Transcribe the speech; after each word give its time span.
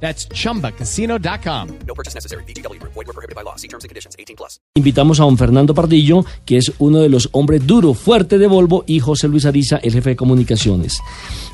That's 0.00 0.28
chumbacasino.com. 0.28 1.68
No 1.86 1.94
purchase 1.94 2.14
necessary. 2.14 2.44
BGW. 2.44 2.78
Void 2.82 3.06
were 3.06 3.12
prohibited 3.14 3.34
by 3.34 3.42
law. 3.42 3.56
See 3.56 3.68
terms 3.68 3.84
and 3.84 3.88
conditions. 3.88 4.14
18 4.18 4.36
plus. 4.36 4.60
Invitamos 4.74 5.20
a 5.20 5.24
don 5.24 5.38
Fernando 5.38 5.72
Pardillo, 5.74 6.24
que 6.44 6.58
es 6.58 6.70
uno 6.78 7.00
de 7.00 7.08
los 7.08 7.28
hombres 7.32 7.66
duro, 7.66 7.94
fuerte 7.94 8.36
de 8.38 8.46
Volvo, 8.46 8.84
y 8.86 9.00
José 9.00 9.28
Luis 9.28 9.46
Ariza, 9.46 9.78
el 9.78 9.92
jefe 9.92 10.10
de 10.10 10.16
comunicaciones. 10.16 11.00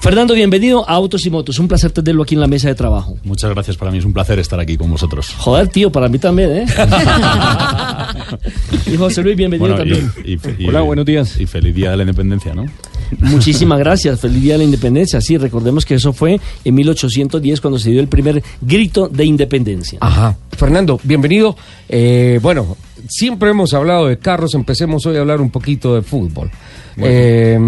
Fernando, 0.00 0.34
bienvenido 0.34 0.88
a 0.88 0.92
Autos 0.94 1.24
y 1.26 1.30
Motos. 1.30 1.58
Un 1.60 1.68
placer 1.68 1.92
tenerlo 1.92 2.24
aquí 2.24 2.34
en 2.34 2.40
la 2.40 2.48
mesa 2.48 2.66
de 2.68 2.74
trabajo. 2.74 3.16
Muchas 3.22 3.50
gracias, 3.50 3.76
para 3.76 3.92
mí 3.92 3.98
es 3.98 4.04
un 4.04 4.12
placer 4.12 4.38
estar 4.40 4.58
aquí 4.58 4.76
con 4.76 4.90
vosotros. 4.90 5.32
Joder, 5.38 5.68
tío, 5.68 5.92
para 5.92 6.08
mí 6.08 6.18
también, 6.18 6.50
¿eh? 6.50 6.66
y 8.92 8.96
José 8.96 9.22
Luis, 9.22 9.36
bienvenido 9.36 9.76
Bueno, 9.76 9.84
y- 9.84 10.00
también. 10.00 10.12
y- 10.58 10.64
y- 10.64 10.68
Hola, 10.68 10.80
buenos 10.80 11.04
días. 11.06 11.38
Y 11.40 11.46
feliz 11.46 11.72
día 11.74 11.92
de 11.92 11.96
la 11.96 12.02
independencia, 12.02 12.54
¿no? 12.54 12.66
Muchísimas 13.20 13.78
gracias. 13.78 14.20
Feliz 14.20 14.42
Día 14.42 14.54
de 14.54 14.58
la 14.58 14.64
Independencia. 14.64 15.20
Sí, 15.20 15.36
recordemos 15.36 15.84
que 15.84 15.94
eso 15.94 16.12
fue 16.12 16.40
en 16.64 16.74
1810 16.74 17.60
cuando 17.60 17.78
se 17.78 17.90
dio 17.90 18.00
el 18.00 18.08
primer 18.08 18.42
grito 18.60 19.08
de 19.08 19.24
independencia. 19.24 19.98
Ajá. 20.00 20.36
Fernando, 20.50 21.00
bienvenido. 21.02 21.56
Eh, 21.88 22.38
bueno, 22.42 22.76
siempre 23.08 23.50
hemos 23.50 23.74
hablado 23.74 24.06
de 24.06 24.18
carros, 24.18 24.54
empecemos 24.54 25.04
hoy 25.06 25.16
a 25.16 25.20
hablar 25.20 25.40
un 25.40 25.50
poquito 25.50 25.94
de 25.94 26.02
fútbol. 26.02 26.50
Eh, 26.96 27.58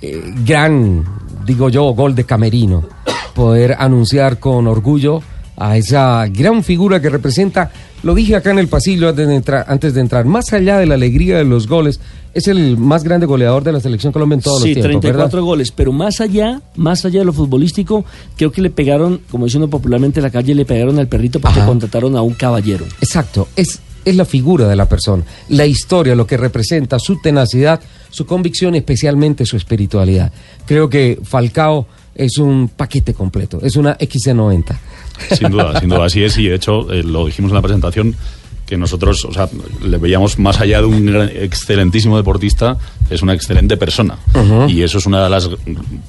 eh, 0.00 0.34
gran, 0.44 1.04
digo 1.44 1.68
yo, 1.68 1.84
gol 1.92 2.14
de 2.14 2.24
Camerino. 2.24 2.84
Poder 3.34 3.76
anunciar 3.78 4.38
con 4.38 4.66
orgullo 4.66 5.22
a 5.62 5.76
esa 5.76 6.26
gran 6.26 6.64
figura 6.64 7.00
que 7.00 7.08
representa, 7.08 7.70
lo 8.02 8.16
dije 8.16 8.34
acá 8.34 8.50
en 8.50 8.58
el 8.58 8.66
pasillo 8.66 9.08
antes 9.08 9.28
de 9.28 9.36
entrar, 9.36 9.64
antes 9.68 9.94
de 9.94 10.00
entrar 10.00 10.24
más 10.24 10.52
allá 10.52 10.78
de 10.78 10.86
la 10.86 10.94
alegría 10.94 11.38
de 11.38 11.44
los 11.44 11.68
goles, 11.68 12.00
es 12.34 12.48
el 12.48 12.76
más 12.76 13.04
grande 13.04 13.26
goleador 13.26 13.62
de 13.62 13.70
la 13.70 13.78
selección 13.78 14.12
Colombia 14.12 14.34
en 14.34 14.42
todos 14.42 14.62
sí, 14.62 14.70
los 14.70 14.74
tiempos, 14.74 15.00
34 15.02 15.36
¿verdad? 15.36 15.46
goles, 15.46 15.70
pero 15.70 15.92
más 15.92 16.20
allá, 16.20 16.60
más 16.74 17.04
allá 17.04 17.20
de 17.20 17.26
lo 17.26 17.32
futbolístico, 17.32 18.04
creo 18.36 18.50
que 18.50 18.60
le 18.60 18.70
pegaron, 18.70 19.20
como 19.30 19.44
dice 19.44 19.58
uno 19.58 19.68
popularmente 19.68 20.18
en 20.18 20.24
la 20.24 20.30
calle, 20.30 20.52
le 20.52 20.64
pegaron 20.64 20.98
al 20.98 21.06
perrito 21.06 21.38
porque 21.38 21.60
Ajá. 21.60 21.68
contrataron 21.68 22.16
a 22.16 22.22
un 22.22 22.34
caballero. 22.34 22.84
Exacto, 23.00 23.46
es, 23.54 23.78
es 24.04 24.16
la 24.16 24.24
figura 24.24 24.66
de 24.66 24.74
la 24.74 24.88
persona, 24.88 25.22
la 25.50 25.64
historia, 25.64 26.16
lo 26.16 26.26
que 26.26 26.36
representa, 26.36 26.98
su 26.98 27.20
tenacidad, 27.20 27.80
su 28.10 28.26
convicción, 28.26 28.74
especialmente 28.74 29.46
su 29.46 29.56
espiritualidad. 29.56 30.32
Creo 30.66 30.88
que 30.88 31.20
Falcao 31.22 31.86
es 32.16 32.38
un 32.38 32.68
paquete 32.68 33.14
completo, 33.14 33.60
es 33.62 33.76
una 33.76 33.96
XC90. 33.96 34.76
Sin 35.36 35.50
duda, 35.50 35.78
sin 35.80 35.88
duda, 35.88 36.04
así 36.06 36.22
es. 36.24 36.36
Y 36.38 36.48
de 36.48 36.54
hecho, 36.56 36.90
eh, 36.92 37.02
lo 37.02 37.26
dijimos 37.26 37.50
en 37.50 37.54
la 37.56 37.62
presentación, 37.62 38.14
que 38.66 38.76
nosotros, 38.78 39.24
o 39.26 39.32
sea, 39.34 39.48
le 39.84 39.98
veíamos 39.98 40.38
más 40.38 40.58
allá 40.60 40.78
de 40.80 40.86
un 40.86 41.04
gran- 41.04 41.28
excelentísimo 41.34 42.16
deportista, 42.16 42.78
es 43.10 43.20
una 43.20 43.34
excelente 43.34 43.76
persona. 43.76 44.16
Y 44.70 44.82
eso 44.82 44.96
es 44.98 45.04
una 45.04 45.22
de 45.24 45.28
las 45.28 45.50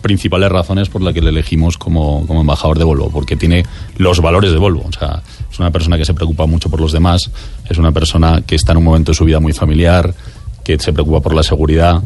principales 0.01 0.49
razones 0.49 0.87
por 0.87 1.01
la 1.01 1.11
que 1.11 1.21
le 1.21 1.29
elegimos 1.29 1.77
como, 1.77 2.25
como 2.25 2.39
embajador 2.41 2.77
de 2.77 2.85
Volvo, 2.85 3.09
porque 3.09 3.35
tiene 3.35 3.65
los 3.97 4.21
valores 4.21 4.51
de 4.51 4.57
Volvo. 4.59 4.85
O 4.87 4.91
sea, 4.97 5.21
es 5.51 5.59
una 5.59 5.71
persona 5.71 5.97
que 5.97 6.05
se 6.05 6.13
preocupa 6.13 6.45
mucho 6.45 6.69
por 6.69 6.79
los 6.79 6.93
demás, 6.93 7.29
es 7.69 7.77
una 7.77 7.91
persona 7.91 8.43
que 8.45 8.55
está 8.55 8.71
en 8.71 8.77
un 8.77 8.85
momento 8.85 9.11
de 9.11 9.15
su 9.15 9.25
vida 9.25 9.39
muy 9.41 9.51
familiar, 9.51 10.13
que 10.63 10.79
se 10.79 10.93
preocupa 10.93 11.19
por 11.19 11.33
la 11.35 11.43
seguridad. 11.43 12.01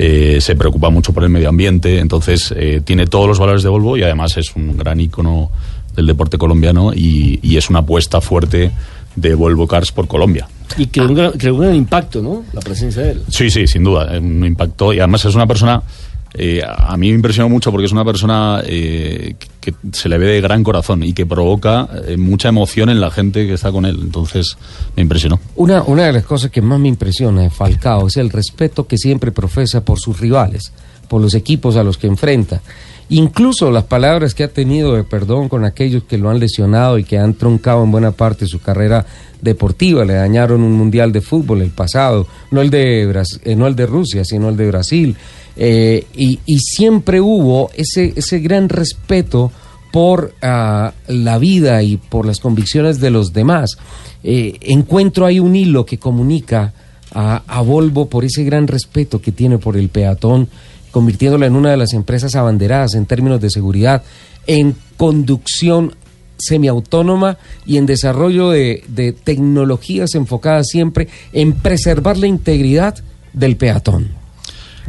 eh, 0.00 0.38
se 0.40 0.54
preocupa 0.54 0.90
mucho 0.90 1.12
por 1.12 1.24
el 1.24 1.28
medio 1.28 1.48
ambiente, 1.48 1.98
entonces 1.98 2.54
eh, 2.56 2.80
tiene 2.84 3.06
todos 3.06 3.26
los 3.26 3.38
valores 3.40 3.62
de 3.64 3.68
Volvo 3.68 3.96
y 3.96 4.02
además 4.04 4.36
es 4.36 4.54
un 4.54 4.76
gran 4.76 5.00
icono 5.00 5.50
del 5.98 6.06
deporte 6.06 6.38
colombiano 6.38 6.92
y, 6.94 7.40
y 7.42 7.56
es 7.56 7.68
una 7.70 7.80
apuesta 7.80 8.20
fuerte 8.20 8.70
de 9.16 9.34
Volvo 9.34 9.66
Cars 9.66 9.90
por 9.90 10.06
Colombia. 10.06 10.48
Y 10.76 10.86
creó 10.86 11.08
un, 11.08 11.14
gran, 11.14 11.32
creó 11.32 11.56
un 11.56 11.60
gran 11.62 11.74
impacto, 11.74 12.22
¿no? 12.22 12.44
La 12.52 12.60
presencia 12.60 13.02
de 13.02 13.10
él. 13.12 13.22
Sí, 13.28 13.50
sí, 13.50 13.66
sin 13.66 13.82
duda, 13.82 14.14
eh, 14.14 14.20
un 14.20 14.44
impacto 14.44 14.92
y 14.92 15.00
además 15.00 15.24
es 15.24 15.34
una 15.34 15.48
persona, 15.48 15.82
eh, 16.34 16.62
a 16.64 16.96
mí 16.96 17.08
me 17.08 17.16
impresionó 17.16 17.48
mucho 17.48 17.72
porque 17.72 17.86
es 17.86 17.90
una 17.92 18.04
persona 18.04 18.62
eh, 18.64 19.34
que 19.60 19.74
se 19.92 20.08
le 20.08 20.18
ve 20.18 20.26
de 20.26 20.40
gran 20.40 20.62
corazón 20.62 21.02
y 21.02 21.14
que 21.14 21.26
provoca 21.26 21.88
eh, 22.06 22.16
mucha 22.16 22.50
emoción 22.50 22.90
en 22.90 23.00
la 23.00 23.10
gente 23.10 23.44
que 23.44 23.54
está 23.54 23.72
con 23.72 23.84
él, 23.84 23.98
entonces 24.00 24.56
me 24.94 25.02
impresionó. 25.02 25.40
Una, 25.56 25.82
una 25.82 26.04
de 26.04 26.12
las 26.12 26.24
cosas 26.24 26.52
que 26.52 26.62
más 26.62 26.78
me 26.78 26.86
impresiona 26.86 27.42
de 27.42 27.50
Falcao 27.50 28.06
es 28.06 28.16
el 28.18 28.30
respeto 28.30 28.86
que 28.86 28.98
siempre 28.98 29.32
profesa 29.32 29.84
por 29.84 29.98
sus 29.98 30.20
rivales, 30.20 30.72
por 31.08 31.20
los 31.20 31.34
equipos 31.34 31.74
a 31.74 31.82
los 31.82 31.98
que 31.98 32.06
enfrenta. 32.06 32.62
Incluso 33.10 33.70
las 33.70 33.84
palabras 33.84 34.34
que 34.34 34.44
ha 34.44 34.48
tenido 34.48 34.94
de 34.94 35.02
perdón 35.02 35.48
con 35.48 35.64
aquellos 35.64 36.04
que 36.04 36.18
lo 36.18 36.28
han 36.28 36.40
lesionado 36.40 36.98
y 36.98 37.04
que 37.04 37.16
han 37.16 37.34
truncado 37.34 37.82
en 37.82 37.90
buena 37.90 38.12
parte 38.12 38.46
su 38.46 38.60
carrera 38.60 39.06
deportiva, 39.40 40.04
le 40.04 40.14
dañaron 40.14 40.62
un 40.62 40.72
mundial 40.72 41.10
de 41.10 41.22
fútbol 41.22 41.62
el 41.62 41.70
pasado, 41.70 42.26
no 42.50 42.60
el 42.60 42.68
de, 42.68 43.24
eh, 43.44 43.56
no 43.56 43.66
el 43.66 43.76
de 43.76 43.86
Rusia, 43.86 44.24
sino 44.24 44.50
el 44.50 44.56
de 44.56 44.66
Brasil. 44.66 45.16
Eh, 45.56 46.06
y, 46.14 46.58
siempre 46.58 47.20
hubo 47.20 47.70
ese, 47.74 48.12
ese 48.14 48.40
gran 48.40 48.68
respeto 48.68 49.50
por 49.90 50.34
ah, 50.42 50.92
la 51.08 51.38
vida 51.38 51.82
y 51.82 51.96
por 51.96 52.26
las 52.26 52.40
convicciones 52.40 53.00
de 53.00 53.10
los 53.10 53.32
demás. 53.32 53.78
Eh, 54.22 54.58
encuentro 54.60 55.24
ahí 55.24 55.40
un 55.40 55.56
hilo 55.56 55.86
que 55.86 55.98
comunica 55.98 56.74
a, 57.12 57.42
a 57.46 57.60
Volvo 57.62 58.08
por 58.08 58.24
ese 58.24 58.44
gran 58.44 58.66
respeto 58.66 59.20
que 59.20 59.32
tiene 59.32 59.58
por 59.58 59.76
el 59.76 59.88
peatón, 59.88 60.48
convirtiéndola 60.90 61.46
en 61.46 61.56
una 61.56 61.70
de 61.70 61.76
las 61.76 61.92
empresas 61.92 62.34
abanderadas 62.34 62.94
en 62.94 63.06
términos 63.06 63.40
de 63.40 63.50
seguridad, 63.50 64.02
en 64.46 64.74
conducción 64.96 65.94
semiautónoma 66.38 67.38
y 67.66 67.76
en 67.76 67.86
desarrollo 67.86 68.50
de, 68.50 68.84
de 68.88 69.12
tecnologías 69.12 70.14
enfocadas 70.14 70.68
siempre 70.68 71.08
en 71.32 71.52
preservar 71.52 72.16
la 72.16 72.26
integridad 72.26 72.96
del 73.32 73.56
peatón. 73.56 74.08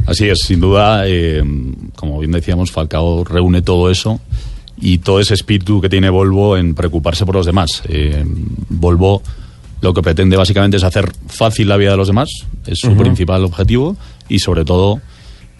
Así 0.06 0.28
es, 0.28 0.40
sin 0.40 0.60
duda, 0.60 1.06
eh, 1.06 1.42
como 1.94 2.18
bien 2.18 2.32
decíamos, 2.32 2.70
Falcao 2.70 3.24
reúne 3.24 3.62
todo 3.62 3.90
eso 3.90 4.20
y 4.80 4.98
todo 4.98 5.20
ese 5.20 5.34
espíritu 5.34 5.80
que 5.80 5.88
tiene 5.88 6.08
Volvo 6.08 6.56
en 6.56 6.74
preocuparse 6.74 7.26
por 7.26 7.34
los 7.34 7.46
demás. 7.46 7.82
Eh, 7.88 8.24
Volvo 8.68 9.22
lo 9.80 9.94
que 9.94 10.02
pretende 10.02 10.36
básicamente 10.36 10.76
es 10.76 10.84
hacer 10.84 11.10
fácil 11.28 11.68
la 11.68 11.76
vida 11.76 11.92
de 11.92 11.96
los 11.96 12.08
demás, 12.08 12.28
es 12.66 12.78
su 12.78 12.94
principal 12.96 13.44
objetivo 13.44 13.96
y 14.28 14.38
sobre 14.38 14.64
todo 14.64 15.00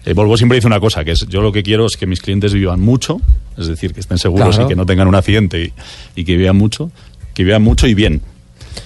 eh, 0.05 0.13
Volvo 0.13 0.37
siempre 0.37 0.55
dice 0.57 0.67
una 0.67 0.79
cosa, 0.79 1.03
que 1.03 1.11
es 1.11 1.25
yo 1.27 1.41
lo 1.41 1.51
que 1.51 1.63
quiero 1.63 1.85
es 1.85 1.97
que 1.97 2.05
mis 2.07 2.21
clientes 2.21 2.53
vivan 2.53 2.79
mucho, 2.81 3.19
es 3.57 3.67
decir, 3.67 3.93
que 3.93 3.99
estén 3.99 4.17
seguros 4.17 4.49
Claro. 4.55 4.65
y 4.65 4.69
que 4.69 4.75
no 4.75 4.85
tengan 4.85 5.07
un 5.07 5.15
accidente 5.15 5.63
y, 5.63 5.73
y 6.21 6.23
que 6.25 6.35
vivan 6.35 6.55
mucho, 6.57 6.91
que 7.33 7.43
vivan 7.43 7.61
mucho 7.61 7.87
y 7.87 7.93
bien. 7.93 8.21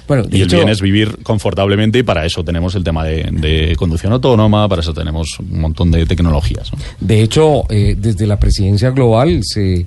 Bueno, 0.08 0.24
Y 0.32 0.42
el 0.42 0.48
bien 0.50 0.68
es 0.70 0.82
vivir 0.82 1.18
confortablemente 1.22 2.00
y 2.00 2.04
para 2.04 2.26
eso 2.26 2.44
tenemos 2.44 2.74
el 2.74 2.84
tema 2.84 3.04
de, 3.04 3.30
de 3.32 3.76
conducción 3.78 4.14
autónoma, 4.14 4.68
para 4.68 4.82
eso 4.82 4.94
tenemos 4.96 5.28
un 5.40 5.60
montón 5.60 5.92
de 5.92 6.06
tecnologías. 6.08 6.72
¿no? 6.74 6.80
De 7.00 7.22
hecho, 7.22 7.64
eh, 7.70 7.96
desde 7.98 8.26
la 8.26 8.40
presidencia 8.40 8.90
global 8.90 9.42
se 9.44 9.86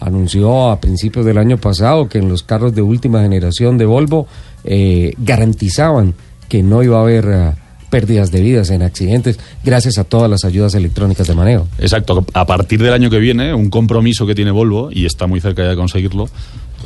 anunció 0.00 0.70
a 0.70 0.80
principios 0.80 1.24
del 1.24 1.38
año 1.38 1.58
pasado 1.58 2.08
que 2.08 2.18
en 2.18 2.28
los 2.28 2.42
carros 2.42 2.74
de 2.74 2.82
última 2.82 3.22
generación 3.22 3.78
de 3.78 3.86
Volvo 3.86 4.26
eh, 4.64 5.14
garantizaban 5.18 6.14
que 6.48 6.62
no 6.62 6.82
iba 6.82 6.98
a 6.98 7.02
haber 7.02 7.24
eh, 7.28 7.52
pérdidas 7.90 8.30
de 8.30 8.40
vidas 8.40 8.70
en 8.70 8.82
accidentes 8.82 9.38
gracias 9.64 9.98
a 9.98 10.04
todas 10.04 10.30
las 10.30 10.44
ayudas 10.44 10.74
electrónicas 10.74 11.26
de 11.26 11.34
manejo. 11.34 11.66
Exacto. 11.78 12.24
A 12.34 12.46
partir 12.46 12.82
del 12.82 12.92
año 12.92 13.10
que 13.10 13.18
viene, 13.18 13.54
un 13.54 13.70
compromiso 13.70 14.26
que 14.26 14.34
tiene 14.34 14.50
Volvo, 14.50 14.90
y 14.92 15.06
está 15.06 15.26
muy 15.26 15.40
cerca 15.40 15.62
ya 15.62 15.70
de 15.70 15.76
conseguirlo, 15.76 16.28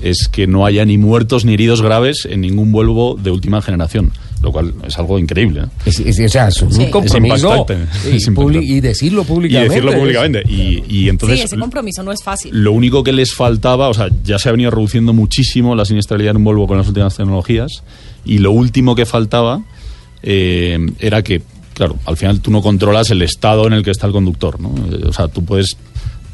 es 0.02 0.28
que 0.28 0.46
no 0.46 0.64
haya 0.64 0.84
ni 0.84 0.96
muertos 0.98 1.44
ni 1.44 1.54
heridos 1.54 1.82
graves 1.82 2.26
en 2.30 2.40
ningún 2.40 2.72
Volvo 2.72 3.16
de 3.22 3.30
última 3.30 3.60
generación, 3.60 4.12
lo 4.42 4.50
cual 4.52 4.72
es 4.86 4.96
algo 4.98 5.18
increíble. 5.18 5.62
¿no? 5.62 5.70
Es, 5.84 6.00
es- 6.00 6.20
o 6.20 6.28
sea, 6.28 6.48
es 6.48 6.62
un 6.62 6.72
Sí. 6.72 6.86
compromiso 6.90 7.66
Es 8.10 8.26
y, 8.28 8.58
y 8.76 8.80
decirlo 8.80 9.22
Y 9.22 9.24
públicamente. 9.26 9.68
decirlo 9.74 9.92
es- 9.92 9.98
públicamente. 9.98 10.42
Y, 10.48 10.84
y 10.88 11.08
entonces, 11.10 11.40
sí, 11.40 11.44
ese 11.44 11.58
compromiso 11.58 12.02
no 12.02 12.12
es 12.12 12.22
fácil. 12.22 12.50
Lo 12.54 12.72
único 12.72 13.02
que 13.04 13.12
les 13.12 13.34
faltaba, 13.34 13.88
o 13.88 13.94
sea, 13.94 14.08
ya 14.24 14.38
se 14.38 14.48
ha 14.48 14.52
venido 14.52 14.70
reduciendo 14.70 15.12
muchísimo 15.12 15.74
la 15.74 15.84
siniestralidad 15.84 16.30
en 16.30 16.36
un 16.38 16.44
Volvo 16.44 16.66
con 16.66 16.78
las 16.78 16.88
últimas 16.88 17.16
tecnologías, 17.16 17.82
y 18.24 18.38
lo 18.38 18.52
último 18.52 18.94
que 18.94 19.04
faltaba 19.06 19.62
eh, 20.22 20.78
era 20.98 21.22
que, 21.22 21.42
claro, 21.74 21.96
al 22.04 22.16
final 22.16 22.40
tú 22.40 22.50
no 22.50 22.62
controlas 22.62 23.10
el 23.10 23.22
estado 23.22 23.66
en 23.66 23.72
el 23.74 23.82
que 23.82 23.90
está 23.90 24.06
el 24.06 24.12
conductor, 24.12 24.60
¿no? 24.60 24.74
Eh, 24.92 25.06
O 25.08 25.12
sea, 25.12 25.28
tú 25.28 25.44
puedes 25.44 25.76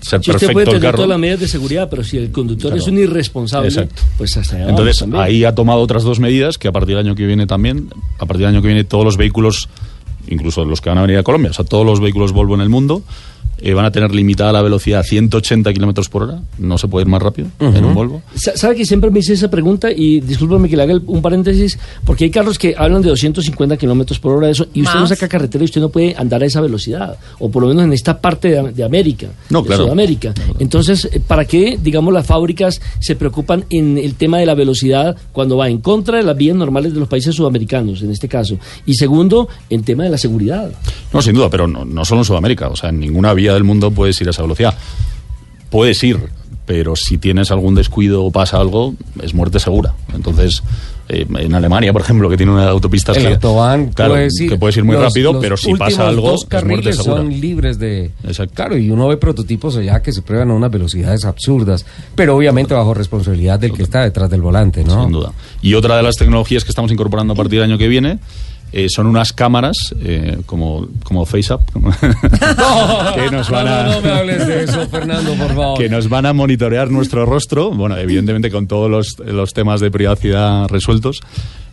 ser 0.00 0.22
Si 0.22 0.30
usted 0.30 0.46
perfecto 0.48 0.76
el 0.76 0.80
carro. 0.80 0.96
todas 0.96 1.08
las 1.10 1.18
medidas 1.18 1.40
de 1.40 1.48
seguridad, 1.48 1.88
pero 1.90 2.04
si 2.04 2.16
el 2.18 2.30
conductor 2.30 2.70
Claro. 2.70 2.82
es 2.82 2.88
un 2.88 2.98
irresponsable, 2.98 3.68
Exacto. 3.68 4.02
pues 4.18 4.36
hasta 4.36 4.56
allá 4.56 4.68
Entonces, 4.70 5.04
ahí 5.14 5.44
ha 5.44 5.54
tomado 5.54 5.80
otras 5.80 6.04
dos 6.04 6.20
medidas 6.20 6.58
que 6.58 6.68
a 6.68 6.72
partir 6.72 6.96
del 6.96 7.06
año 7.06 7.14
que 7.16 7.26
viene 7.26 7.46
también, 7.46 7.88
a 8.18 8.26
partir 8.26 8.46
del 8.46 8.54
año 8.54 8.62
que 8.62 8.68
viene 8.68 8.84
todos 8.84 9.04
los 9.04 9.16
vehículos, 9.16 9.68
incluso 10.28 10.64
los 10.64 10.80
que 10.80 10.88
van 10.90 10.98
a 10.98 11.02
venir 11.02 11.18
a 11.18 11.22
Colombia, 11.22 11.50
o 11.50 11.54
sea, 11.54 11.64
todos 11.64 11.84
los 11.86 12.00
vehículos 12.00 12.32
Volvo 12.32 12.54
en 12.54 12.60
el 12.60 12.68
mundo, 12.68 13.02
eh, 13.58 13.74
van 13.74 13.84
a 13.84 13.90
tener 13.90 14.14
limitada 14.14 14.52
la 14.52 14.62
velocidad 14.62 15.00
a 15.00 15.02
180 15.02 15.72
kilómetros 15.72 16.08
por 16.08 16.24
hora. 16.24 16.40
No 16.58 16.78
se 16.78 16.88
puede 16.88 17.04
ir 17.04 17.08
más 17.08 17.22
rápido 17.22 17.48
en 17.60 17.84
un 17.84 17.94
Volvo. 17.94 18.22
Sa- 18.34 18.56
¿Sabe 18.56 18.76
que 18.76 18.84
siempre 18.86 19.10
me 19.10 19.20
hice 19.20 19.32
esa 19.34 19.50
pregunta? 19.50 19.90
Y 19.90 20.20
discúlpame 20.20 20.68
que 20.68 20.76
le 20.76 20.82
haga 20.82 20.92
el- 20.94 21.02
un 21.06 21.22
paréntesis, 21.22 21.78
porque 22.04 22.24
hay 22.24 22.30
carros 22.30 22.58
que 22.58 22.74
hablan 22.76 23.02
de 23.02 23.08
250 23.08 23.76
kilómetros 23.76 24.18
por 24.18 24.32
hora, 24.32 24.50
eso, 24.50 24.66
y 24.74 24.82
usted 24.82 24.94
no 24.94 25.00
Más. 25.02 25.08
saca 25.10 25.28
carretera 25.28 25.62
y 25.62 25.66
usted 25.66 25.80
no 25.80 25.88
puede 25.88 26.14
andar 26.16 26.42
a 26.42 26.46
esa 26.46 26.60
velocidad, 26.60 27.16
o 27.38 27.50
por 27.50 27.62
lo 27.62 27.68
menos 27.68 27.84
en 27.84 27.92
esta 27.92 28.20
parte 28.20 28.48
de, 28.50 28.72
de 28.72 28.84
América, 28.84 29.28
No, 29.50 29.62
de 29.62 29.68
claro. 29.68 29.84
Sudamérica. 29.84 30.34
Entonces, 30.58 31.08
eh, 31.12 31.20
¿para 31.26 31.44
qué, 31.44 31.78
digamos, 31.82 32.12
las 32.12 32.26
fábricas 32.26 32.80
se 33.00 33.16
preocupan 33.16 33.64
en 33.70 33.98
el 33.98 34.14
tema 34.14 34.38
de 34.38 34.46
la 34.46 34.54
velocidad 34.54 35.16
cuando 35.32 35.56
va 35.56 35.68
en 35.68 35.78
contra 35.78 36.18
de 36.18 36.24
las 36.24 36.36
vías 36.36 36.56
normales 36.56 36.92
de 36.94 37.00
los 37.00 37.08
países 37.08 37.34
sudamericanos, 37.34 38.02
en 38.02 38.10
este 38.10 38.28
caso? 38.28 38.58
Y 38.84 38.94
segundo, 38.94 39.48
en 39.70 39.82
tema 39.82 40.04
de 40.04 40.10
la 40.10 40.18
seguridad. 40.18 40.70
No, 41.12 41.22
sin 41.22 41.34
duda, 41.34 41.48
pero 41.50 41.66
no, 41.66 41.84
no 41.84 42.04
solo 42.04 42.20
en 42.20 42.24
Sudamérica. 42.26 42.68
O 42.68 42.76
sea, 42.76 42.90
en 42.90 43.00
ninguna 43.00 43.32
vía 43.34 43.45
del 43.54 43.64
mundo 43.64 43.90
puedes 43.90 44.20
ir 44.20 44.28
a 44.28 44.30
esa 44.30 44.42
velocidad. 44.42 44.74
Puedes 45.70 46.02
ir, 46.04 46.18
pero 46.64 46.94
si 46.96 47.18
tienes 47.18 47.50
algún 47.50 47.74
descuido 47.74 48.24
o 48.24 48.30
pasa 48.30 48.58
algo, 48.58 48.94
es 49.22 49.34
muerte 49.34 49.58
segura. 49.58 49.94
Entonces, 50.14 50.62
eh, 51.08 51.26
en 51.38 51.54
Alemania, 51.54 51.92
por 51.92 52.02
ejemplo, 52.02 52.28
que 52.30 52.36
tiene 52.36 52.52
una 52.52 52.68
autopista 52.68 53.12
El 53.12 53.22
que, 53.22 53.28
autobahn 53.34 53.90
claro, 53.92 54.14
puedes 54.14 54.40
ir- 54.40 54.48
que 54.48 54.56
puedes 54.56 54.76
ir 54.76 54.84
muy 54.84 54.94
los- 54.96 55.04
rápido, 55.04 55.32
los 55.34 55.42
pero 55.42 55.56
si 55.56 55.74
pasa 55.74 56.08
algo, 56.08 56.30
dos 56.30 56.42
es 56.42 56.50
muerte 56.50 56.66
carriles 56.68 56.96
segura. 56.96 57.16
son 57.22 57.40
libres 57.40 57.78
de 57.78 58.10
Exacto. 58.24 58.54
claro 58.54 58.76
y 58.78 58.90
uno 58.90 59.06
ve 59.08 59.16
prototipos 59.16 59.76
allá 59.76 60.00
que 60.02 60.12
se 60.12 60.22
prueban 60.22 60.50
a 60.50 60.54
unas 60.54 60.70
velocidades 60.70 61.24
absurdas 61.24 61.84
pero 62.16 62.36
obviamente 62.36 62.74
bajo 62.74 62.92
responsabilidad 62.94 63.60
del 63.60 63.72
que 63.72 63.84
está 63.84 64.02
detrás 64.02 64.28
del 64.30 64.40
volante 64.42 64.82
no 64.82 65.02
Sin 65.04 65.12
duda. 65.12 65.32
Y 65.62 65.74
otra 65.74 65.96
de 65.96 66.02
las 66.02 66.16
tecnologías 66.16 66.64
que 66.64 66.70
estamos 66.70 66.90
incorporando 66.90 67.34
a 67.34 67.36
partir 67.36 67.60
del 67.60 67.70
año 67.70 67.78
que 67.78 67.86
viene 67.86 68.18
eh, 68.72 68.88
son 68.88 69.06
unas 69.06 69.32
cámaras 69.32 69.76
eh, 70.02 70.38
como, 70.46 70.88
como 71.04 71.24
FaceApp 71.24 71.60
que 73.14 73.30
nos 73.30 73.48
van 73.50 73.68
a... 73.68 73.82
no, 73.84 73.92
no 73.94 74.00
me 74.02 74.10
hables 74.10 74.46
de 74.46 74.64
eso 74.64 74.86
Fernando 74.90 75.32
por 75.34 75.48
favor 75.54 75.78
que 75.78 75.88
nos 75.88 76.08
van 76.08 76.26
a 76.26 76.32
monitorear 76.32 76.90
nuestro 76.90 77.24
rostro, 77.26 77.70
bueno, 77.70 77.96
evidentemente 77.96 78.50
con 78.50 78.66
todos 78.66 78.90
los, 78.90 79.18
los 79.18 79.52
temas 79.52 79.80
de 79.80 79.90
privacidad 79.90 80.68
resueltos, 80.68 81.20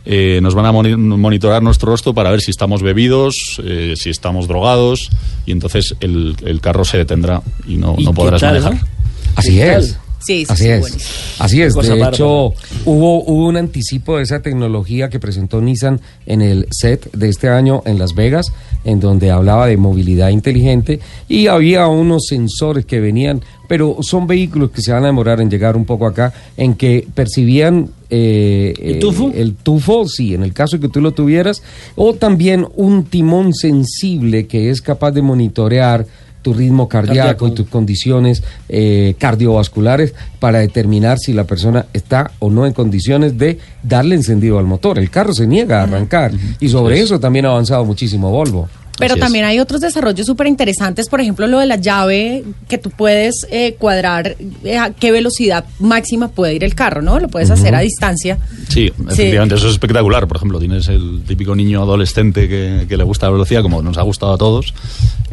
eh, 0.05 0.39
nos 0.41 0.53
van 0.55 0.65
a 0.65 0.71
moni- 0.71 0.95
monitorear 0.97 1.63
nuestro 1.63 1.91
rostro 1.91 2.13
para 2.13 2.29
ver 2.31 2.41
si 2.41 2.51
estamos 2.51 2.81
bebidos, 2.81 3.35
eh, 3.63 3.93
si 3.97 4.09
estamos 4.09 4.47
drogados, 4.47 5.09
y 5.45 5.51
entonces 5.51 5.95
el, 6.01 6.35
el 6.45 6.59
carro 6.61 6.83
se 6.85 6.97
detendrá 6.97 7.41
y 7.67 7.75
no, 7.77 7.95
¿Y 7.97 8.03
no 8.03 8.13
podrás 8.13 8.41
tal, 8.41 8.53
manejar. 8.61 8.73
no? 8.75 8.87
Así 9.35 9.55
¿Qué 9.55 9.73
es. 9.75 9.97
Sí, 10.25 10.45
sí, 10.45 10.51
Así 10.51 10.63
sí, 10.63 10.69
es. 10.69 10.79
buenísimo. 10.79 11.13
Así 11.39 11.61
es. 11.61 11.73
De 11.75 12.01
hecho, 12.01 12.53
hubo, 12.85 13.23
hubo 13.23 13.47
un 13.47 13.57
anticipo 13.57 14.17
de 14.17 14.23
esa 14.23 14.41
tecnología 14.41 15.09
que 15.09 15.19
presentó 15.19 15.61
Nissan 15.61 15.99
en 16.25 16.41
el 16.41 16.67
set 16.71 17.11
de 17.11 17.29
este 17.29 17.49
año 17.49 17.81
en 17.85 17.99
Las 17.99 18.15
Vegas, 18.15 18.47
en 18.85 18.99
donde 18.99 19.31
hablaba 19.31 19.67
de 19.67 19.77
movilidad 19.77 20.29
inteligente 20.29 20.99
y 21.27 21.47
había 21.47 21.87
unos 21.87 22.23
sensores 22.27 22.85
que 22.85 22.99
venían, 22.99 23.41
pero 23.67 23.97
son 24.01 24.27
vehículos 24.27 24.71
que 24.71 24.81
se 24.81 24.91
van 24.91 25.03
a 25.03 25.07
demorar 25.07 25.41
en 25.41 25.49
llegar 25.49 25.75
un 25.75 25.85
poco 25.85 26.05
acá, 26.05 26.33
en 26.57 26.75
que 26.75 27.07
percibían 27.13 27.89
eh, 28.09 28.73
¿El 28.79 28.95
eh, 28.95 28.99
tufo? 28.99 29.31
el 29.33 29.55
tufo, 29.55 30.07
sí, 30.07 30.35
en 30.35 30.43
el 30.43 30.53
caso 30.53 30.77
de 30.77 30.81
que 30.81 30.89
tú 30.89 31.01
lo 31.01 31.13
tuvieras, 31.13 31.63
o 31.95 32.13
también 32.13 32.67
un 32.75 33.05
timón 33.05 33.53
sensible 33.53 34.45
que 34.47 34.69
es 34.69 34.81
capaz 34.81 35.11
de 35.11 35.21
monitorear 35.21 36.05
tu 36.43 36.53
ritmo 36.53 36.87
cardíaco, 36.87 37.17
Cardíaco. 37.17 37.47
y 37.47 37.51
tus 37.51 37.67
condiciones 37.67 38.43
eh, 38.69 39.15
cardiovasculares 39.17 40.13
para 40.39 40.59
determinar 40.59 41.17
si 41.17 41.33
la 41.33 41.45
persona 41.45 41.87
está 41.93 42.29
o 42.39 42.51
no 42.51 42.67
en 42.67 42.73
condiciones 42.73 43.37
de 43.37 43.57
darle 43.81 44.13
encendido 44.13 44.59
al 44.59 44.65
motor. 44.65 44.99
El 44.99 45.09
carro 45.09 45.33
se 45.33 45.47
niega 45.47 45.79
a 45.79 45.83
arrancar 45.83 46.31
y 46.59 46.69
sobre 46.69 46.99
eso 46.99 47.19
también 47.19 47.45
ha 47.45 47.49
avanzado 47.49 47.83
muchísimo 47.85 48.29
Volvo. 48.29 48.69
Pero 48.99 49.13
Así 49.13 49.19
es. 49.19 49.25
también 49.25 49.45
hay 49.45 49.59
otros 49.59 49.81
desarrollos 49.81 50.27
súper 50.27 50.45
interesantes, 50.45 51.09
por 51.09 51.19
ejemplo, 51.19 51.47
lo 51.47 51.57
de 51.57 51.65
la 51.65 51.77
llave, 51.77 52.43
que 52.67 52.77
tú 52.77 52.91
puedes 52.91 53.47
eh, 53.49 53.73
cuadrar 53.79 54.35
eh, 54.63 54.77
a 54.77 54.91
qué 54.91 55.11
velocidad 55.11 55.65
máxima 55.79 56.27
puede 56.27 56.53
ir 56.53 56.63
el 56.63 56.75
carro, 56.75 57.01
¿no? 57.01 57.19
Lo 57.19 57.27
puedes 57.27 57.49
hacer 57.49 57.73
a 57.73 57.79
distancia. 57.79 58.37
Sí, 58.69 58.91
efectivamente, 59.09 59.55
eso 59.55 59.65
es 59.65 59.73
espectacular. 59.73 60.27
Por 60.27 60.37
ejemplo, 60.37 60.59
tienes 60.59 60.87
el 60.89 61.23
típico 61.27 61.55
niño 61.55 61.81
adolescente 61.81 62.47
que, 62.47 62.85
que 62.87 62.95
le 62.95 63.03
gusta 63.03 63.25
la 63.25 63.31
velocidad, 63.31 63.63
como 63.63 63.81
nos 63.81 63.97
ha 63.97 64.03
gustado 64.03 64.33
a 64.33 64.37
todos, 64.37 64.75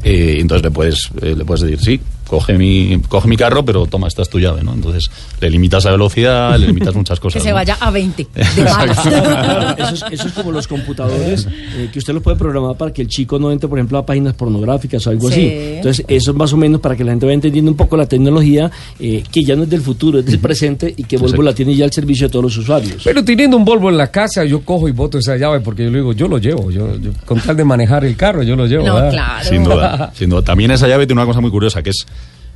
eh, 0.02 0.36
entonces 0.40 0.64
le 0.64 0.70
puedes, 0.70 1.10
eh, 1.22 1.34
le 1.36 1.44
puedes 1.44 1.62
decir, 1.62 1.80
sí, 1.80 2.00
coge 2.26 2.56
mi, 2.56 3.00
coge 3.08 3.26
mi 3.26 3.36
carro, 3.36 3.64
pero 3.64 3.86
toma, 3.86 4.06
esta 4.06 4.22
es 4.22 4.28
tu 4.30 4.38
llave, 4.38 4.62
¿no? 4.62 4.72
Entonces 4.72 5.10
le 5.40 5.50
limitas 5.50 5.84
la 5.84 5.90
velocidad, 5.90 6.56
le 6.58 6.68
limitas 6.68 6.94
muchas 6.94 7.18
Que 7.18 7.22
cosas. 7.24 7.42
se 7.42 7.48
¿no? 7.48 7.56
vaya 7.56 7.76
a 7.80 7.90
20 7.90 8.26
de 8.56 8.62
malas. 8.64 9.00
Claro, 9.00 9.74
eso, 9.76 10.06
es, 10.06 10.12
eso 10.12 10.28
es 10.28 10.32
como 10.34 10.52
los 10.52 10.68
computadores, 10.68 11.48
eh, 11.76 11.88
que 11.92 11.98
usted 11.98 12.14
lo 12.14 12.20
puede 12.22 12.36
programar 12.36 12.76
para 12.76 12.92
que 12.92 13.02
el 13.02 13.08
chico 13.08 13.36
no 13.40 13.50
entre, 13.50 13.68
por 13.68 13.78
ejemplo, 13.78 13.98
a 13.98 14.06
páginas 14.06 14.34
pornográficas 14.34 15.04
o 15.06 15.10
algo 15.10 15.28
Sí. 15.28 15.32
así. 15.34 15.48
Entonces, 15.76 16.04
eso 16.06 16.30
es 16.30 16.36
más 16.36 16.52
o 16.52 16.56
menos 16.56 16.80
para 16.80 16.94
que 16.96 17.02
la 17.02 17.10
gente 17.12 17.26
vaya 17.26 17.34
entendiendo 17.34 17.70
un 17.70 17.76
poco 17.76 17.96
la 17.96 18.06
tecnología, 18.06 18.70
eh, 19.00 19.24
que 19.30 19.42
ya 19.42 19.56
no 19.56 19.64
es 19.64 19.70
del 19.70 19.80
futuro, 19.80 20.20
es 20.20 20.26
del 20.26 20.38
presente 20.38 20.94
y 20.96 21.02
que 21.04 21.16
Volvo 21.16 21.26
Exacto. 21.28 21.42
la 21.42 21.54
tiene 21.54 21.74
ya 21.74 21.84
al 21.84 21.92
servicio 21.92 22.28
de 22.28 22.32
todos 22.32 22.44
los 22.44 22.56
usuarios. 22.58 23.02
Pero 23.02 23.24
teniendo 23.24 23.56
un 23.56 23.64
Volvo 23.64 23.90
en 23.90 23.96
la 23.96 24.06
casa, 24.08 24.44
yo 24.44 24.60
cojo 24.60 24.88
y 24.88 24.92
boto 24.92 25.18
esa 25.18 25.36
llave 25.36 25.58
porque 25.60 25.82
yo 25.84 25.90
le 25.90 25.98
digo, 25.98 26.12
yo 26.12 26.28
lo 26.28 26.38
llevo. 26.38 26.70
Yo, 26.70 26.96
yo- 26.96 27.10
con 27.26 27.40
tal 27.40 27.56
de 27.56 27.64
manejar 27.64 28.04
el 28.04 28.16
carro, 28.16 28.42
yo 28.44 28.54
lo 28.54 28.66
llevo. 28.66 28.86
No, 28.86 28.94
¿verdad? 28.94 29.10
claro. 29.10 29.48
Sin 29.48 29.64
duda, 29.64 29.89
sin 30.14 30.30
duda. 30.30 30.42
También 30.42 30.70
esa 30.70 30.88
llave 30.88 31.06
tiene 31.06 31.20
una 31.20 31.26
cosa 31.26 31.40
muy 31.40 31.50
curiosa, 31.50 31.82
que 31.82 31.90
es 31.90 32.06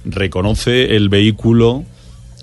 reconoce 0.05 0.97
el 0.97 1.09
vehículo 1.09 1.85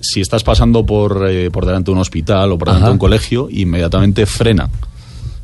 si 0.01 0.19
estás 0.19 0.43
pasando 0.43 0.83
por, 0.85 1.27
eh, 1.29 1.51
por 1.51 1.65
delante 1.65 1.91
de 1.91 1.93
un 1.93 1.99
hospital 1.99 2.51
o 2.51 2.57
por 2.57 2.69
delante 2.69 2.83
Ajá. 2.83 2.89
de 2.89 2.93
un 2.93 2.99
colegio, 2.99 3.47
inmediatamente 3.51 4.25
frena 4.25 4.69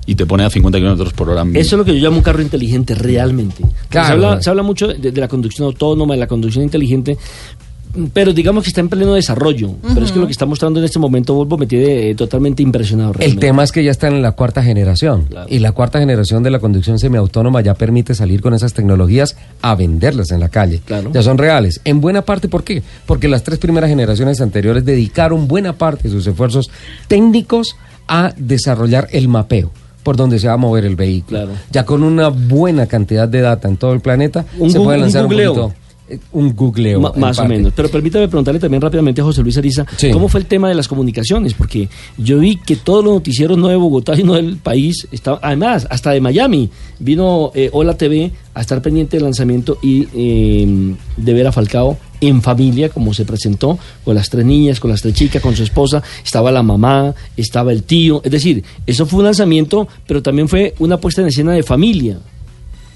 y 0.07 0.15
te 0.15 0.25
pone 0.25 0.45
a 0.45 0.49
50 0.49 0.79
kilómetros 0.79 1.13
por 1.13 1.29
hora. 1.29 1.43
Eso 1.53 1.75
es 1.75 1.79
lo 1.79 1.85
que 1.85 1.93
yo 1.93 2.01
llamo 2.01 2.17
un 2.17 2.23
carro 2.23 2.41
inteligente, 2.41 2.95
realmente. 2.95 3.63
Claro. 3.89 4.07
Se, 4.07 4.13
habla, 4.13 4.41
se 4.41 4.49
habla 4.49 4.63
mucho 4.63 4.87
de, 4.87 5.11
de 5.11 5.21
la 5.21 5.27
conducción 5.27 5.65
autónoma, 5.65 6.13
de 6.13 6.21
la 6.21 6.27
conducción 6.27 6.63
inteligente, 6.63 7.17
pero 8.13 8.33
digamos 8.33 8.63
que 8.63 8.69
está 8.69 8.81
en 8.81 8.89
pleno 8.89 9.13
desarrollo. 9.13 9.71
Pero 9.93 10.05
es 10.05 10.11
que 10.11 10.19
lo 10.19 10.25
que 10.25 10.31
está 10.31 10.45
mostrando 10.45 10.79
en 10.79 10.85
este 10.85 10.99
momento 10.99 11.33
Volvo 11.33 11.57
me 11.57 11.65
tiene 11.67 12.09
eh, 12.09 12.15
totalmente 12.15 12.61
impresionado. 12.63 13.13
El 13.19 13.37
tema 13.39 13.63
es 13.63 13.71
que 13.71 13.83
ya 13.83 13.91
están 13.91 14.13
en 14.13 14.21
la 14.21 14.31
cuarta 14.33 14.61
generación 14.63 15.23
Claro. 15.23 15.47
y 15.49 15.59
la 15.59 15.71
cuarta 15.71 15.99
generación 15.99 16.43
de 16.43 16.49
la 16.51 16.59
conducción 16.59 16.99
semiautónoma 16.99 17.61
ya 17.61 17.73
permite 17.73 18.13
salir 18.15 18.41
con 18.41 18.53
esas 18.53 18.73
tecnologías 18.73 19.35
a 19.61 19.75
venderlas 19.75 20.31
en 20.31 20.39
la 20.39 20.49
calle. 20.49 20.81
Claro. 20.85 21.11
Ya 21.13 21.21
son 21.23 21.37
reales. 21.37 21.81
En 21.85 22.01
buena 22.01 22.21
parte, 22.23 22.47
¿por 22.49 22.63
qué? 22.63 22.83
Porque 23.05 23.27
las 23.27 23.43
tres 23.43 23.59
primeras 23.59 23.89
generaciones 23.89 24.41
anteriores 24.41 24.85
dedicaron 24.85 25.47
buena 25.47 25.73
parte 25.73 26.03
de 26.07 26.09
sus 26.13 26.25
esfuerzos 26.27 26.69
técnicos 27.07 27.75
a 28.07 28.33
desarrollar 28.37 29.07
el 29.11 29.27
mapeo 29.27 29.71
por 30.03 30.15
donde 30.15 30.39
se 30.39 30.47
va 30.47 30.53
a 30.53 30.57
mover 30.57 30.85
el 30.85 30.95
vehículo. 30.95 31.39
Claro. 31.39 31.51
Ya 31.71 31.85
con 31.85 32.01
una 32.03 32.29
buena 32.29 32.85
cantidad 32.85 33.27
de 33.27 33.41
data 33.41 33.67
en 33.67 33.75
todo 33.75 33.91
el 33.93 33.99
planeta, 33.99 34.45
Un 34.57 34.71
se 34.71 34.79
puede 34.79 34.97
un 34.97 35.01
lanzar 35.01 35.23
un, 35.25 35.31
googleo. 35.31 35.53
poquito, 35.53 35.75
un 36.31 36.55
googleo. 36.55 37.13
Más 37.15 37.39
o 37.39 37.45
menos. 37.45 37.73
Pero 37.75 37.89
permítame 37.89 38.27
preguntarle 38.27 38.59
también 38.59 38.81
rápidamente 38.81 39.21
a 39.21 39.23
José 39.23 39.41
Luis 39.41 39.57
Ariza, 39.57 39.85
Sí. 39.97 40.11
¿cómo 40.11 40.27
fue 40.27 40.39
el 40.39 40.45
tema 40.45 40.69
de 40.69 40.75
las 40.75 40.87
comunicaciones? 40.87 41.53
Porque 41.53 41.89
yo 42.17 42.39
vi 42.39 42.57
que 42.57 42.75
todos 42.77 43.03
los 43.03 43.13
noticieros, 43.15 43.57
no 43.57 43.67
de 43.67 43.75
Bogotá, 43.75 44.15
sino 44.15 44.33
del 44.33 44.57
país, 44.57 45.07
estaban, 45.11 45.39
además, 45.43 45.87
hasta 45.89 46.11
de 46.11 46.21
Miami, 46.21 46.69
vino 46.99 47.51
eh, 47.55 47.69
Hola 47.73 47.97
TV 47.97 48.31
a 48.53 48.61
estar 48.61 48.81
pendiente 48.81 49.17
del 49.17 49.25
lanzamiento 49.25 49.77
y 49.81 50.07
eh, 50.15 50.95
de 51.17 51.33
ver 51.33 51.47
a 51.47 51.51
Falcao 51.51 51.97
en 52.19 52.41
familia, 52.41 52.89
como 52.89 53.13
se 53.13 53.25
presentó, 53.25 53.77
con 54.03 54.15
las 54.15 54.29
tres 54.29 54.45
niñas, 54.45 54.79
con 54.79 54.89
las 54.89 55.01
tres 55.01 55.13
chicas, 55.13 55.41
con 55.41 55.55
su 55.55 55.63
esposa, 55.63 56.01
estaba 56.25 56.51
la 56.51 56.63
mamá, 56.63 57.13
estaba 57.35 57.71
el 57.71 57.83
tío, 57.83 58.21
es 58.23 58.31
decir, 58.31 58.63
eso 58.87 59.05
fue 59.05 59.19
un 59.19 59.25
lanzamiento, 59.25 59.87
pero 60.07 60.23
también 60.23 60.47
fue 60.47 60.73
una 60.79 60.97
puesta 60.97 61.21
en 61.21 61.27
escena 61.27 61.51
de 61.51 61.61
familia. 61.63 62.17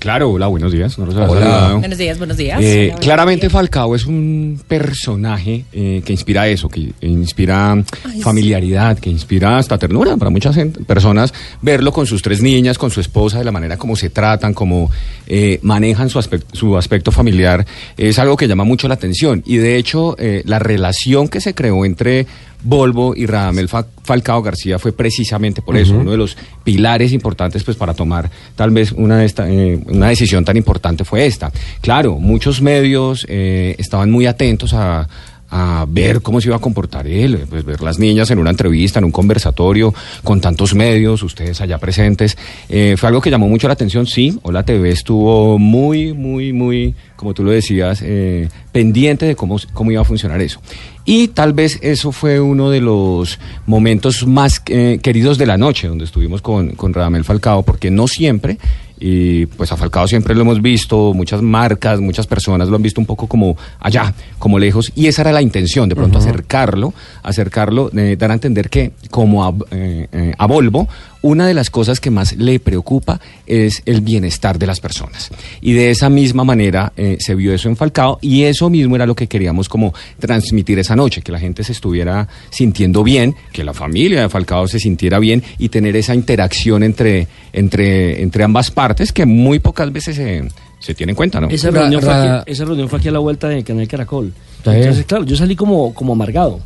Claro, 0.01 0.31
hola, 0.31 0.47
buenos 0.47 0.71
días. 0.71 0.97
No 0.97 1.05
los 1.05 1.13
había 1.15 1.29
Hola. 1.29 1.41
saludado. 1.45 1.77
Buenos 1.79 1.97
días, 1.99 2.17
buenos 2.17 2.35
días. 2.37 2.59
Eh, 2.59 2.87
Hola, 2.89 2.99
claramente 3.01 3.41
buenos 3.47 3.51
días. 3.51 3.61
Falcao 3.61 3.95
es 3.95 4.05
un 4.07 4.59
personaje 4.67 5.65
eh, 5.71 6.01
que 6.03 6.11
inspira 6.11 6.47
eso, 6.47 6.69
que 6.69 6.91
inspira 7.01 7.83
familiaridad, 8.23 8.97
que 8.97 9.11
inspira 9.11 9.59
hasta 9.59 9.77
ternura 9.77 10.17
para 10.17 10.31
muchas 10.31 10.55
gente- 10.55 10.83
personas 10.85 11.31
verlo 11.61 11.91
con 11.93 12.07
sus 12.07 12.23
tres 12.23 12.41
niñas, 12.41 12.79
con 12.79 12.89
su 12.89 12.99
esposa, 12.99 13.37
de 13.37 13.45
la 13.45 13.51
manera 13.51 13.77
como 13.77 13.95
se 13.95 14.09
tratan, 14.09 14.55
como 14.55 14.89
eh, 15.27 15.59
manejan 15.61 16.09
su 16.09 16.17
aspecto, 16.17 16.47
su 16.55 16.75
aspecto 16.75 17.11
familiar, 17.11 17.63
es 17.95 18.17
algo 18.17 18.35
que 18.35 18.47
llama 18.47 18.63
mucho 18.63 18.87
la 18.87 18.95
atención. 18.95 19.43
Y 19.45 19.57
de 19.57 19.77
hecho, 19.77 20.15
eh, 20.17 20.41
la 20.45 20.57
relación 20.57 21.27
que 21.27 21.39
se 21.41 21.53
creó 21.53 21.85
entre 21.85 22.25
Volvo 22.63 23.13
y 23.15 23.25
Radamel 23.25 23.67
Fa- 23.67 23.85
Falcao 24.03 24.41
García 24.41 24.77
fue 24.79 24.91
precisamente 24.93 25.61
por 25.61 25.75
eso, 25.77 25.95
uno 25.95 26.11
de 26.11 26.17
los 26.17 26.37
pilares 26.63 27.11
importantes 27.13 27.63
pues 27.63 27.75
para 27.77 27.93
tomar 27.93 28.29
tal 28.55 28.69
vez 28.71 28.91
una, 28.91 29.17
de 29.17 29.25
esta- 29.25 29.49
eh, 29.49 29.79
una 29.87 30.09
decisión 30.09 30.45
tan 30.45 30.57
importante 30.57 31.03
fue 31.03 31.25
esta. 31.25 31.51
Claro, 31.81 32.17
muchos 32.19 32.61
medios 32.61 33.25
eh, 33.29 33.75
estaban 33.79 34.11
muy 34.11 34.25
atentos 34.27 34.73
a, 34.73 35.07
a 35.51 35.85
ver 35.87 36.21
cómo 36.21 36.39
se 36.39 36.47
iba 36.47 36.55
a 36.55 36.59
comportar 36.59 37.05
él, 37.07 37.45
pues 37.49 37.65
ver 37.65 37.81
las 37.81 37.99
niñas 37.99 38.31
en 38.31 38.39
una 38.39 38.49
entrevista, 38.49 38.99
en 38.99 39.05
un 39.05 39.11
conversatorio, 39.11 39.93
con 40.23 40.39
tantos 40.39 40.73
medios, 40.73 41.21
ustedes 41.23 41.59
allá 41.59 41.77
presentes. 41.77 42.37
Eh, 42.69 42.95
fue 42.97 43.09
algo 43.09 43.21
que 43.21 43.29
llamó 43.29 43.49
mucho 43.49 43.67
la 43.67 43.73
atención, 43.73 44.07
sí, 44.07 44.39
Hola 44.43 44.63
TV 44.63 44.89
estuvo 44.89 45.59
muy, 45.59 46.13
muy, 46.13 46.53
muy, 46.53 46.95
como 47.17 47.33
tú 47.33 47.43
lo 47.43 47.51
decías, 47.51 48.01
eh, 48.01 48.47
pendiente 48.71 49.25
de 49.25 49.35
cómo, 49.35 49.57
cómo 49.73 49.91
iba 49.91 50.01
a 50.01 50.05
funcionar 50.05 50.41
eso. 50.41 50.61
Y 51.03 51.29
tal 51.29 51.51
vez 51.51 51.79
eso 51.81 52.11
fue 52.11 52.39
uno 52.39 52.69
de 52.69 52.79
los 52.79 53.39
momentos 53.65 54.25
más 54.25 54.61
eh, 54.67 54.99
queridos 55.01 55.37
de 55.37 55.47
la 55.47 55.57
noche, 55.57 55.87
donde 55.87 56.05
estuvimos 56.05 56.41
con, 56.41 56.71
con 56.71 56.93
Radamel 56.93 57.25
Falcao, 57.25 57.63
porque 57.63 57.91
no 57.91 58.07
siempre 58.07 58.57
y 59.03 59.47
pues 59.47 59.71
a 59.71 59.77
Falcao 59.77 60.07
siempre 60.07 60.35
lo 60.35 60.41
hemos 60.41 60.61
visto, 60.61 61.11
muchas 61.15 61.41
marcas, 61.41 61.99
muchas 61.99 62.27
personas 62.27 62.69
lo 62.69 62.75
han 62.75 62.83
visto 62.83 63.01
un 63.01 63.07
poco 63.07 63.25
como 63.25 63.57
allá, 63.79 64.13
como 64.37 64.59
lejos, 64.59 64.91
y 64.93 65.07
esa 65.07 65.23
era 65.23 65.31
la 65.31 65.41
intención, 65.41 65.89
de 65.89 65.95
pronto 65.95 66.19
acercarlo, 66.19 66.93
acercarlo, 67.23 67.89
eh, 67.97 68.15
dar 68.17 68.29
a 68.29 68.35
entender 68.35 68.69
que 68.69 68.91
como 69.09 69.43
a, 69.43 69.53
eh, 69.71 70.07
eh, 70.11 70.33
a 70.37 70.45
Volvo, 70.45 70.87
una 71.23 71.45
de 71.45 71.53
las 71.53 71.69
cosas 71.69 71.99
que 71.99 72.09
más 72.09 72.35
le 72.35 72.59
preocupa 72.59 73.19
es 73.45 73.83
el 73.85 74.01
bienestar 74.01 74.57
de 74.57 74.65
las 74.65 74.79
personas. 74.79 75.29
Y 75.61 75.73
de 75.73 75.91
esa 75.91 76.09
misma 76.09 76.43
manera 76.43 76.93
eh, 76.97 77.17
se 77.19 77.35
vio 77.35 77.53
eso 77.53 77.69
en 77.69 77.75
Falcao 77.77 78.17
y 78.21 78.43
eso 78.43 78.69
mismo 78.69 78.95
era 78.95 79.05
lo 79.05 79.13
que 79.15 79.27
queríamos 79.27 79.69
como 79.69 79.93
transmitir 80.19 80.79
esa 80.79 80.95
noche, 80.95 81.21
que 81.21 81.31
la 81.31 81.39
gente 81.39 81.63
se 81.63 81.73
estuviera 81.73 82.27
sintiendo 82.49 83.03
bien, 83.03 83.35
que 83.53 83.63
la 83.63 83.73
familia 83.73 84.21
de 84.21 84.29
Falcao 84.29 84.67
se 84.67 84.79
sintiera 84.79 85.19
bien 85.19 85.43
y 85.59 85.69
tener 85.69 85.95
esa 85.95 86.15
interacción 86.15 86.81
entre, 86.83 87.27
entre, 87.53 88.21
entre 88.21 88.43
ambas 88.43 88.71
partes 88.71 89.11
que 89.11 89.25
muy 89.27 89.59
pocas 89.59 89.91
veces 89.91 90.15
se, 90.15 90.43
se 90.79 90.95
tiene 90.95 91.11
en 91.11 91.15
cuenta, 91.15 91.39
¿no? 91.39 91.49
Esa 91.49 91.69
Ra- 91.69 91.81
reunión, 91.81 92.01
fue 92.01 92.09
ra- 92.13 92.39
aquí, 92.41 92.51
esa 92.51 92.65
reunión 92.65 92.89
fue 92.89 92.97
aquí 92.99 93.07
a 93.09 93.11
la 93.11 93.19
vuelta 93.19 93.47
de 93.47 93.63
Canal 93.63 93.87
Caracol. 93.87 94.33
Entonces, 94.65 95.05
claro, 95.05 95.23
yo 95.25 95.35
salí 95.35 95.55
como, 95.55 95.93
como 95.93 96.13
amargado. 96.13 96.59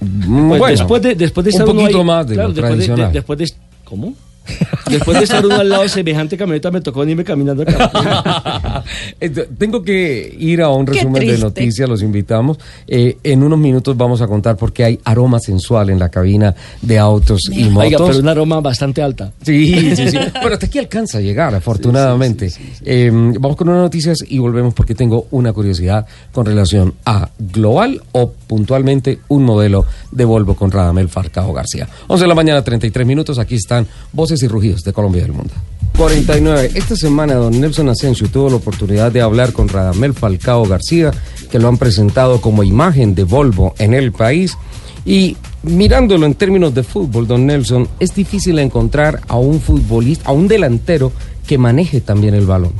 Mm, 0.00 0.48
Pues 0.48 0.58
bueno, 0.60 0.66
después 0.78 1.02
de, 1.02 1.14
después 1.14 1.44
de 1.44 1.50
un 1.50 1.54
estar 1.60 1.66
poquito 1.66 1.98
ahí- 1.98 2.04
más 2.04 2.26
de 2.28 2.34
claro, 2.34 2.48
lo 2.50 2.54
después 2.54 2.70
de- 2.72 2.76
de- 2.78 2.84
tradicional. 2.86 3.12
después 3.12 3.38
de, 3.38 3.52
¿Cómo? 3.88 4.14
después 4.90 5.18
de 5.18 5.24
estar 5.24 5.44
uno 5.44 5.56
al 5.56 5.68
lado 5.68 5.82
de 5.82 5.88
semejante 5.88 6.36
camioneta, 6.36 6.70
me 6.70 6.80
tocó 6.80 7.00
venirme 7.00 7.24
caminando 7.24 7.62
acá. 7.62 8.84
Tengo 9.58 9.82
que 9.82 10.36
ir 10.38 10.62
a 10.62 10.70
un 10.70 10.86
resumen 10.86 11.26
de 11.26 11.38
noticias, 11.38 11.88
los 11.88 12.02
invitamos. 12.02 12.58
Eh, 12.86 13.18
en 13.22 13.42
unos 13.42 13.58
minutos 13.58 13.96
vamos 13.96 14.20
a 14.22 14.26
contar 14.26 14.56
por 14.56 14.72
qué 14.72 14.84
hay 14.84 15.00
aroma 15.04 15.38
sensual 15.40 15.90
en 15.90 15.98
la 15.98 16.08
cabina 16.08 16.54
de 16.82 16.98
autos 16.98 17.50
y 17.50 17.64
motos. 17.64 17.86
Oiga, 17.86 17.98
pero 18.06 18.18
una 18.18 18.30
aroma 18.32 18.60
bastante 18.60 19.02
alta. 19.02 19.32
Sí, 19.42 19.94
sí, 19.96 20.10
sí. 20.10 20.18
Pero 20.40 20.54
hasta 20.54 20.66
aquí 20.66 20.78
alcanza 20.78 21.18
a 21.18 21.20
llegar, 21.20 21.54
afortunadamente. 21.54 22.52
Eh, 22.84 23.10
vamos 23.12 23.56
con 23.56 23.68
unas 23.68 23.82
noticias 23.82 24.18
y 24.26 24.38
volvemos 24.38 24.74
porque 24.74 24.94
tengo 24.94 25.26
una 25.30 25.52
curiosidad 25.52 26.06
con 26.32 26.46
relación 26.46 26.94
a 27.04 27.28
Global 27.38 28.02
o 28.12 28.30
puntualmente 28.30 29.20
un 29.28 29.44
modelo 29.44 29.84
de 30.10 30.24
Volvo 30.24 30.54
con 30.54 30.70
Radamel 30.70 31.08
Falcao 31.08 31.52
García. 31.52 31.88
11 32.06 32.24
de 32.24 32.28
la 32.28 32.34
mañana, 32.34 32.62
33 32.62 33.06
minutos. 33.06 33.38
Aquí 33.38 33.56
están 33.56 33.86
voces 34.12 34.37
y 34.42 34.48
rugidos 34.48 34.82
de 34.82 34.92
Colombia 34.92 35.20
y 35.20 35.22
del 35.22 35.32
mundo. 35.32 35.52
49. 35.96 36.70
Esta 36.74 36.94
semana 36.94 37.34
don 37.34 37.60
Nelson 37.60 37.88
Asensio 37.88 38.28
tuvo 38.28 38.50
la 38.50 38.56
oportunidad 38.56 39.10
de 39.10 39.20
hablar 39.20 39.52
con 39.52 39.68
Radamel 39.68 40.14
Falcao 40.14 40.64
García, 40.66 41.10
que 41.50 41.58
lo 41.58 41.68
han 41.68 41.76
presentado 41.76 42.40
como 42.40 42.62
imagen 42.62 43.14
de 43.14 43.24
Volvo 43.24 43.74
en 43.78 43.94
el 43.94 44.12
país. 44.12 44.56
Y 45.04 45.36
mirándolo 45.64 46.24
en 46.26 46.34
términos 46.34 46.72
de 46.74 46.82
fútbol, 46.84 47.26
don 47.26 47.46
Nelson, 47.46 47.88
es 47.98 48.14
difícil 48.14 48.58
encontrar 48.60 49.20
a 49.26 49.36
un 49.36 49.60
futbolista, 49.60 50.28
a 50.28 50.32
un 50.32 50.46
delantero 50.46 51.10
que 51.46 51.58
maneje 51.58 52.00
también 52.00 52.34
el 52.34 52.46
balón. 52.46 52.72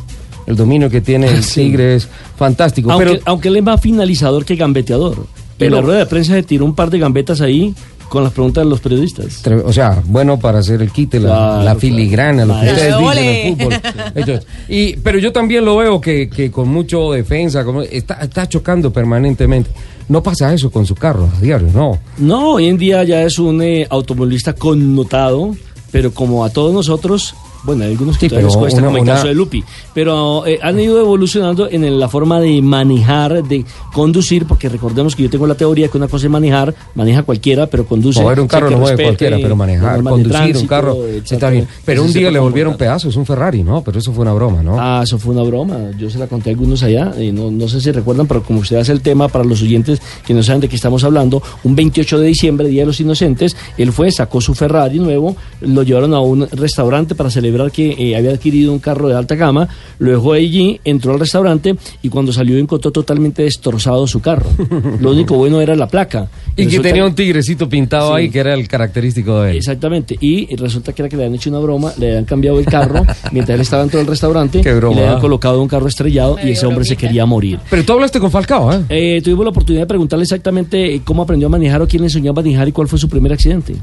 El 0.46 0.54
dominio 0.56 0.88
que 0.88 1.00
tiene 1.00 1.26
el 1.28 1.42
Sí. 1.42 1.62
Tigre 1.62 1.96
es 1.96 2.08
fantástico. 2.36 2.92
Aunque, 2.92 3.06
pero 3.06 3.22
aunque 3.26 3.48
él 3.48 3.56
es 3.56 3.62
más 3.64 3.80
finalizador 3.80 4.44
que 4.44 4.56
gambeteador. 4.56 5.26
Pero- 5.58 5.68
en 5.70 5.74
la 5.74 5.80
rueda 5.86 5.98
de 5.98 6.06
prensa 6.06 6.34
se 6.34 6.42
tiró 6.44 6.64
un 6.64 6.74
par 6.74 6.88
de 6.88 6.98
gambetas 7.00 7.40
ahí 7.40 7.74
con 8.08 8.24
las 8.24 8.32
preguntas 8.32 8.64
de 8.64 8.70
los 8.70 8.80
periodistas. 8.80 9.42
O 9.64 9.72
sea, 9.72 10.02
bueno 10.06 10.38
para 10.38 10.58
hacer 10.58 10.82
el 10.82 10.90
quite, 10.90 11.20
la, 11.20 11.28
Claro, 11.28 11.62
la 11.62 11.74
filigrana, 11.76 12.44
lo 12.44 12.54
que 12.54 12.60
claro. 12.60 12.74
ustedes 12.74 12.94
Ole. 12.94 13.20
dicen 13.20 13.46
en 13.46 13.58
fútbol. 13.58 13.80
Entonces, 14.14 14.46
y, 14.68 14.96
pero 14.96 15.18
yo 15.18 15.32
también 15.32 15.64
lo 15.64 15.76
veo 15.76 16.00
que, 16.00 16.28
que 16.28 16.50
con 16.50 16.68
mucho 16.68 17.12
defensa, 17.12 17.64
como, 17.64 17.82
está, 17.82 18.14
está 18.14 18.48
chocando 18.48 18.92
permanentemente. 18.92 19.70
No 20.08 20.22
pasa 20.22 20.54
eso 20.54 20.70
con 20.70 20.86
su 20.86 20.94
carro 20.94 21.28
a 21.36 21.40
diario, 21.40 21.68
no. 21.72 21.98
No, 22.16 22.52
hoy 22.52 22.66
en 22.66 22.78
día 22.78 23.04
ya 23.04 23.22
es 23.22 23.38
un 23.38 23.60
eh, 23.60 23.86
automovilista 23.90 24.54
connotado, 24.54 25.54
pero 25.90 26.12
como 26.12 26.44
a 26.44 26.50
todos 26.50 26.72
nosotros, 26.72 27.34
bueno, 27.64 27.84
hay 27.84 27.90
algunos 27.92 28.16
que 28.18 28.28
Sí, 28.28 28.34
pero 28.34 28.48
cuesta, 28.48 28.78
una- 28.78 28.86
como 28.88 28.96
el 28.98 29.02
una- 29.02 29.14
caso 29.14 29.26
de 29.28 29.34
Lupi, 29.34 29.64
pero 29.94 30.46
eh, 30.46 30.58
han 30.62 30.78
ido 30.80 30.98
evolucionando 31.00 31.68
en 31.68 31.84
el- 31.84 31.98
la 31.98 32.08
forma 32.08 32.40
de 32.40 32.60
manejar, 32.62 33.42
de 33.42 33.64
conducir, 33.92 34.46
porque 34.46 34.68
recordemos 34.68 35.14
que 35.16 35.24
yo 35.24 35.30
tengo 35.30 35.46
la 35.46 35.54
teoría 35.54 35.88
que 35.88 35.96
una 35.96 36.08
cosa 36.08 36.26
es 36.26 36.30
manejar, 36.32 36.74
maneja 36.94 37.22
cualquiera, 37.22 37.66
pero 37.66 37.84
conduce. 37.86 38.20
Mover 38.22 38.40
un 38.40 38.48
carro 38.48 38.70
no 38.70 38.78
mueve 38.78 39.02
cualquiera, 39.02 39.36
pero 39.40 39.56
manejar, 39.56 40.02
conducir 40.02 40.56
un 40.56 40.66
carro 40.66 40.94
etcétera. 41.06 41.34
está 41.36 41.50
bien. 41.50 41.68
Pero 41.84 42.04
un 42.04 42.12
día 42.12 42.30
le 42.30 42.38
volvieron 42.38 42.76
pedazos, 42.76 43.16
un 43.16 43.26
Ferrari, 43.26 43.62
¿no? 43.62 43.82
Pero 43.82 43.98
eso 43.98 44.12
fue 44.12 44.22
una 44.22 44.32
broma, 44.32 44.62
¿no? 44.62 44.76
Ah, 44.78 45.00
eso 45.04 45.18
fue 45.18 45.34
una 45.34 45.42
broma. 45.42 45.90
Yo 45.98 46.08
se 46.10 46.18
la 46.18 46.26
conté 46.26 46.50
a 46.50 46.52
algunos 46.52 46.82
allá. 46.82 47.12
Y 47.20 47.32
no, 47.32 47.50
no 47.50 47.68
sé 47.68 47.80
si 47.80 47.90
recuerdan, 47.92 48.26
pero 48.26 48.42
como 48.42 48.60
usted 48.60 48.76
hace 48.76 48.92
el 48.92 49.00
tema 49.00 49.28
para 49.28 49.44
los 49.44 49.62
oyentes 49.62 50.00
que 50.26 50.34
no 50.34 50.42
saben 50.42 50.60
de 50.60 50.68
qué 50.68 50.76
estamos 50.76 51.02
hablando, 51.04 51.42
un 51.64 51.74
28 51.74 52.18
de 52.20 52.26
diciembre, 52.28 52.68
Día 52.68 52.82
de 52.82 52.86
los 52.86 53.00
Inocentes, 53.00 53.56
él 53.76 53.92
fue, 53.92 54.10
sacó 54.12 54.40
su 54.40 54.54
Ferrari 54.54 54.98
nuevo, 54.98 55.36
lo 55.60 55.82
llevaron 55.82 56.14
a 56.14 56.20
un 56.20 56.46
restaurante 56.48 57.14
para 57.14 57.30
celebrar 57.30 57.47
que 57.72 57.94
eh, 57.98 58.16
había 58.16 58.30
adquirido 58.30 58.72
un 58.72 58.78
carro 58.78 59.08
de 59.08 59.16
alta 59.16 59.34
gama, 59.34 59.68
lo 59.98 60.10
dejó 60.10 60.32
allí, 60.32 60.80
entró 60.84 61.12
al 61.12 61.20
restaurante 61.20 61.74
y 62.02 62.08
cuando 62.08 62.32
salió 62.32 62.58
encontró 62.58 62.90
totalmente 62.90 63.42
destrozado 63.42 64.06
su 64.06 64.20
carro. 64.20 64.46
Lo 65.00 65.10
único 65.12 65.36
bueno 65.36 65.60
era 65.60 65.74
la 65.76 65.86
placa. 65.88 66.28
y 66.56 66.62
que 66.62 66.64
Resulta- 66.64 66.88
tenía 66.88 67.04
un 67.04 67.14
tigrecito 67.14 67.68
pintado 67.68 68.10
Sí. 68.16 68.22
ahí 68.22 68.30
que 68.30 68.38
era 68.40 68.54
el 68.54 68.66
característico 68.68 69.40
de 69.42 69.52
él. 69.52 69.56
Exactamente, 69.58 70.16
y 70.20 70.54
resulta 70.56 70.92
que 70.92 71.02
era 71.02 71.08
que 71.08 71.16
le 71.16 71.24
habían 71.24 71.34
hecho 71.36 71.50
una 71.50 71.58
broma, 71.60 71.92
le 71.98 72.08
habían 72.08 72.24
cambiado 72.24 72.58
el 72.58 72.64
carro 72.66 73.04
mientras 73.32 73.54
él 73.56 73.60
estaba 73.62 73.82
dentro 73.82 73.98
del 73.98 74.06
restaurante 74.08 74.60
Qué 74.60 74.72
broma, 74.74 74.94
y 74.94 74.98
le 75.00 75.06
habían 75.06 75.20
colocado 75.20 75.60
un 75.62 75.68
carro 75.68 75.88
estrellado 75.88 76.36
y 76.42 76.50
ese 76.50 76.66
hombre 76.66 76.84
se 76.84 76.96
quería 76.96 77.26
morir. 77.26 77.58
Pero 77.70 77.84
tú 77.84 77.92
hablaste 77.94 78.18
con 78.20 78.30
Falcao, 78.30 78.72
¿eh? 78.72 78.80
Eh, 78.88 79.20
tuvimos 79.22 79.44
la 79.44 79.50
oportunidad 79.50 79.82
de 79.82 79.86
preguntarle 79.86 80.22
exactamente 80.24 80.94
eh, 80.94 81.00
cómo 81.04 81.22
aprendió 81.22 81.46
a 81.48 81.50
manejar 81.50 81.82
o 81.82 81.86
quién 81.88 82.02
le 82.02 82.06
enseñó 82.06 82.30
a 82.30 82.34
manejar 82.34 82.68
y 82.68 82.72
cuál 82.72 82.88
fue 82.88 82.98
su 82.98 83.08
primer 83.08 83.32
accidente. 83.32 83.74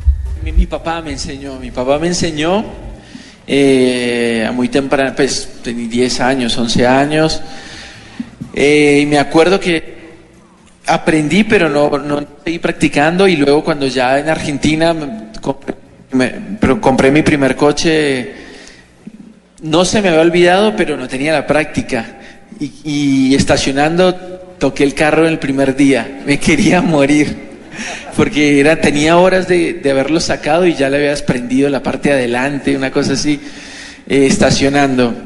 Mi, 0.44 0.52
mi 0.52 0.66
papá 0.66 1.02
me 1.02 1.12
enseñó, 1.12 1.60
mi 1.60 1.72
papá 1.72 1.98
me 2.00 2.08
enseñó 2.08 2.64
eh, 3.48 4.46
a 4.48 4.52
muy 4.52 4.70
temprano, 4.70 5.14
pues 5.16 5.62
tenía 5.64 5.88
10 5.88 6.20
años, 6.22 6.58
11 6.58 6.88
años, 6.88 7.42
eh, 8.54 9.00
y 9.04 9.06
me 9.06 9.20
acuerdo 9.20 9.60
que 9.60 9.96
aprendí, 10.88 11.44
pero 11.44 11.70
no, 11.70 11.98
no 11.98 12.26
seguí 12.44 12.60
practicando, 12.60 13.28
y 13.28 13.36
luego 13.36 13.64
cuando 13.64 13.88
ya 13.88 14.20
en 14.20 14.30
Argentina 14.30 14.96
compré, 15.42 17.12
mi 17.12 17.22
primer 17.22 17.56
coche, 17.56 18.34
no 19.62 19.86
se 19.86 20.02
me 20.02 20.10
había 20.10 20.22
olvidado, 20.22 20.76
pero 20.76 20.98
no 20.98 21.08
tenía 21.08 21.34
la 21.34 21.46
práctica, 21.46 22.20
y 22.60 23.36
estacionando 23.36 24.16
toqué 24.58 24.84
el 24.84 24.94
carro 24.94 25.28
el 25.28 25.40
primer 25.40 25.76
día, 25.76 26.22
me 26.26 26.40
quería 26.40 26.82
morir 26.82 27.45
porque 28.16 28.60
era, 28.60 28.80
tenía 28.82 29.18
horas 29.18 29.48
de, 29.48 29.74
de 29.74 29.92
haberlo 29.92 30.20
sacado 30.20 30.66
y 30.66 30.74
ya 30.74 30.90
le 30.90 30.98
había 30.98 31.10
desprendido 31.10 31.70
la 31.70 31.84
parte 31.84 32.10
de 32.10 32.16
adelante, 32.16 32.76
una 32.76 32.92
cosa 32.92 33.14
así, 33.14 33.40
eh, 34.08 34.26
estacionando. 34.28 35.25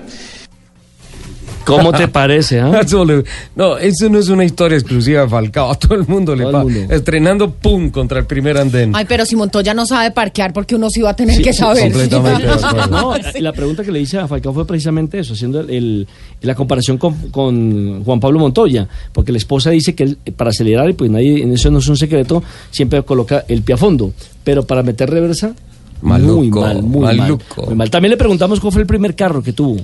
¿Cómo 1.78 1.92
te 1.94 2.08
parece? 2.08 2.60
ah? 2.60 2.72
Le- 3.06 3.24
No, 3.56 3.78
eso 3.78 4.10
no 4.10 4.20
es 4.20 4.28
una 4.30 4.44
historia 4.46 4.78
exclusiva 4.78 5.22
de 5.22 5.30
Falcao. 5.30 5.72
A 5.72 5.76
todo 5.76 5.96
el 5.96 6.08
mundo 6.08 6.36
le 6.36 6.44
Todo 6.44 6.64
pasa. 6.68 6.94
Estrenando, 6.96 7.52
¡pum! 7.52 7.90
contra 7.90 8.20
el 8.20 8.26
primer 8.26 8.58
andén. 8.58 8.92
Ay, 8.96 9.06
pero 9.08 9.26
si 9.26 9.36
Montoya 9.36 9.74
no 9.74 9.86
sabe 9.86 10.12
parquear, 10.12 10.52
porque 10.54 10.76
uno 10.76 10.90
sí 10.90 11.02
va 11.02 11.12
a 11.12 11.16
tener 11.16 11.36
Sí, 11.36 11.42
que 11.44 11.54
saber. 11.54 11.84
completamente. 11.92 12.48
No, 12.90 13.14
la 13.40 13.54
pregunta 13.54 13.84
que 13.84 13.92
le 13.92 14.00
hice 14.02 14.18
a 14.18 14.28
Falcao 14.28 14.54
fue 14.54 14.66
precisamente 14.66 15.20
eso, 15.20 15.34
haciendo 15.34 15.60
el, 15.62 15.70
el- 15.70 16.08
la 16.42 16.56
comparación 16.56 16.98
con, 16.98 17.14
con 17.32 18.04
Juan 18.04 18.20
Pablo 18.20 18.40
Montoya, 18.40 18.88
porque 19.14 19.32
la 19.32 19.38
esposa 19.38 19.70
dice 19.72 19.94
que 19.96 20.04
él, 20.04 20.18
eh, 20.26 20.32
para 20.32 20.50
acelerar, 20.52 20.90
y 20.90 20.94
pues 20.94 21.10
nadie, 21.12 21.44
en 21.44 21.54
eso 21.54 21.70
no 21.70 21.80
es 21.80 21.88
un 21.88 21.98
secreto, 21.98 22.42
siempre 22.72 23.04
coloca 23.04 23.44
el 23.48 23.62
pie 23.62 23.76
a 23.76 23.78
fondo, 23.78 24.12
pero 24.44 24.64
para 24.66 24.82
meter 24.84 25.10
reversa, 25.10 25.54
muy 26.02 26.12
Maluco, 26.12 26.62
mal, 26.62 26.82
muy 26.82 27.02
mal, 27.02 27.18
maluco. 27.18 27.66
muy 27.66 27.76
mal. 27.76 27.90
También 27.90 28.12
le 28.12 28.18
preguntamos 28.18 28.60
cuál 28.62 28.72
fue 28.72 28.82
el 28.84 28.88
primer 28.88 29.16
carro 29.16 29.44
que 29.44 29.52
tuvo. 29.52 29.82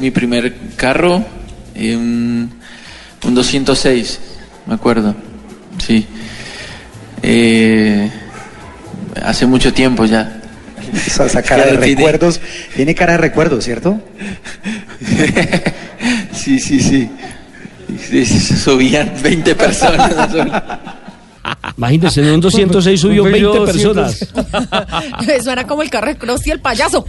Mi 0.00 0.10
primer 0.10 0.54
carro, 0.76 1.24
eh, 1.74 1.96
un, 1.96 2.50
un 3.24 3.34
206, 3.34 4.20
me 4.66 4.74
acuerdo, 4.74 5.14
sí. 5.78 6.06
Eh, 7.22 8.10
hace 9.22 9.46
mucho 9.46 9.72
tiempo 9.72 10.04
ya. 10.04 10.40
Esa, 10.94 11.42
cara 11.42 11.66
de 11.66 11.72
recuerdos, 11.72 12.40
tiene 12.74 12.94
cara 12.94 13.12
de 13.12 13.18
recuerdos, 13.18 13.64
¿cierto? 13.64 14.00
sí, 16.32 16.60
sí, 16.60 16.80
sí. 16.80 17.10
Sí, 18.08 18.26
sí, 18.26 18.38
se 18.40 18.56
subían 18.56 19.12
20 19.22 19.54
personas. 19.54 20.12
Imagínense, 21.76 22.22
en 22.26 22.34
un 22.34 22.40
206 22.40 22.98
subió 23.00 23.22
Un 23.22 23.32
20 23.32 23.48
bello 23.50 23.64
personas, 23.66 24.20
Eso 25.28 25.50
era 25.52 25.66
como 25.66 25.82
el 25.82 25.90
carro 25.90 26.06
de 26.08 26.16
Cross 26.16 26.46
y 26.46 26.50
el 26.50 26.60
payaso. 26.60 27.04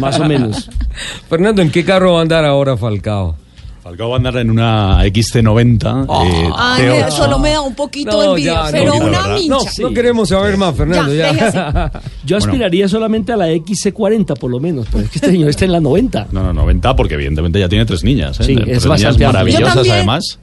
más 0.00 0.18
o 0.20 0.24
menos. 0.24 0.68
Fernando, 1.28 1.60
¿en 1.62 1.70
qué 1.70 1.84
carro 1.84 2.12
va 2.14 2.18
a 2.20 2.22
andar 2.22 2.44
ahora 2.44 2.76
Falcao? 2.76 3.36
Falcao 3.82 4.10
va 4.10 4.14
a 4.14 4.18
andar 4.18 4.36
en 4.36 4.48
una 4.48 5.04
XC90. 5.06 6.06
eh, 6.08 6.50
Ay, 6.56 6.82
T8. 6.84 7.04
me- 7.04 7.10
solo 7.10 7.38
me 7.40 7.50
da 7.50 7.60
un 7.62 7.74
poquito 7.74 8.20
de 8.20 8.26
No, 8.26 8.30
envidia, 8.36 8.54
ya, 8.66 8.68
pero 8.70 8.94
no, 8.94 9.06
una 9.06 9.26
mincha. 9.34 9.48
No, 9.48 9.88
no 9.88 9.94
queremos 9.94 10.28
saber 10.28 10.56
más, 10.56 10.76
Fernando. 10.76 11.12
Ya, 11.12 11.32
Ya. 11.32 11.92
Yo 12.24 12.36
aspiraría 12.36 12.86
solamente 12.86 13.32
a 13.32 13.36
la 13.36 13.48
XC40 13.48 14.38
por 14.38 14.52
lo 14.52 14.60
menos, 14.60 14.86
pero 14.92 15.02
es 15.02 15.10
que 15.10 15.16
este 15.18 15.30
señor 15.32 15.50
está 15.50 15.64
en 15.64 15.72
la 15.72 15.80
90. 15.80 16.28
No, 16.30 16.44
no, 16.44 16.52
90, 16.52 16.94
porque 16.94 17.14
evidentemente 17.14 17.58
ya 17.58 17.68
tiene 17.68 17.84
tres 17.84 18.04
niñas. 18.04 18.38
¿eh? 18.38 18.44
Sí, 18.44 18.54
tres 18.54 18.84
es 18.84 18.86
niñas 18.86 19.18
maravillosas, 19.18 19.74
también. 19.74 19.94
además. 19.96 20.38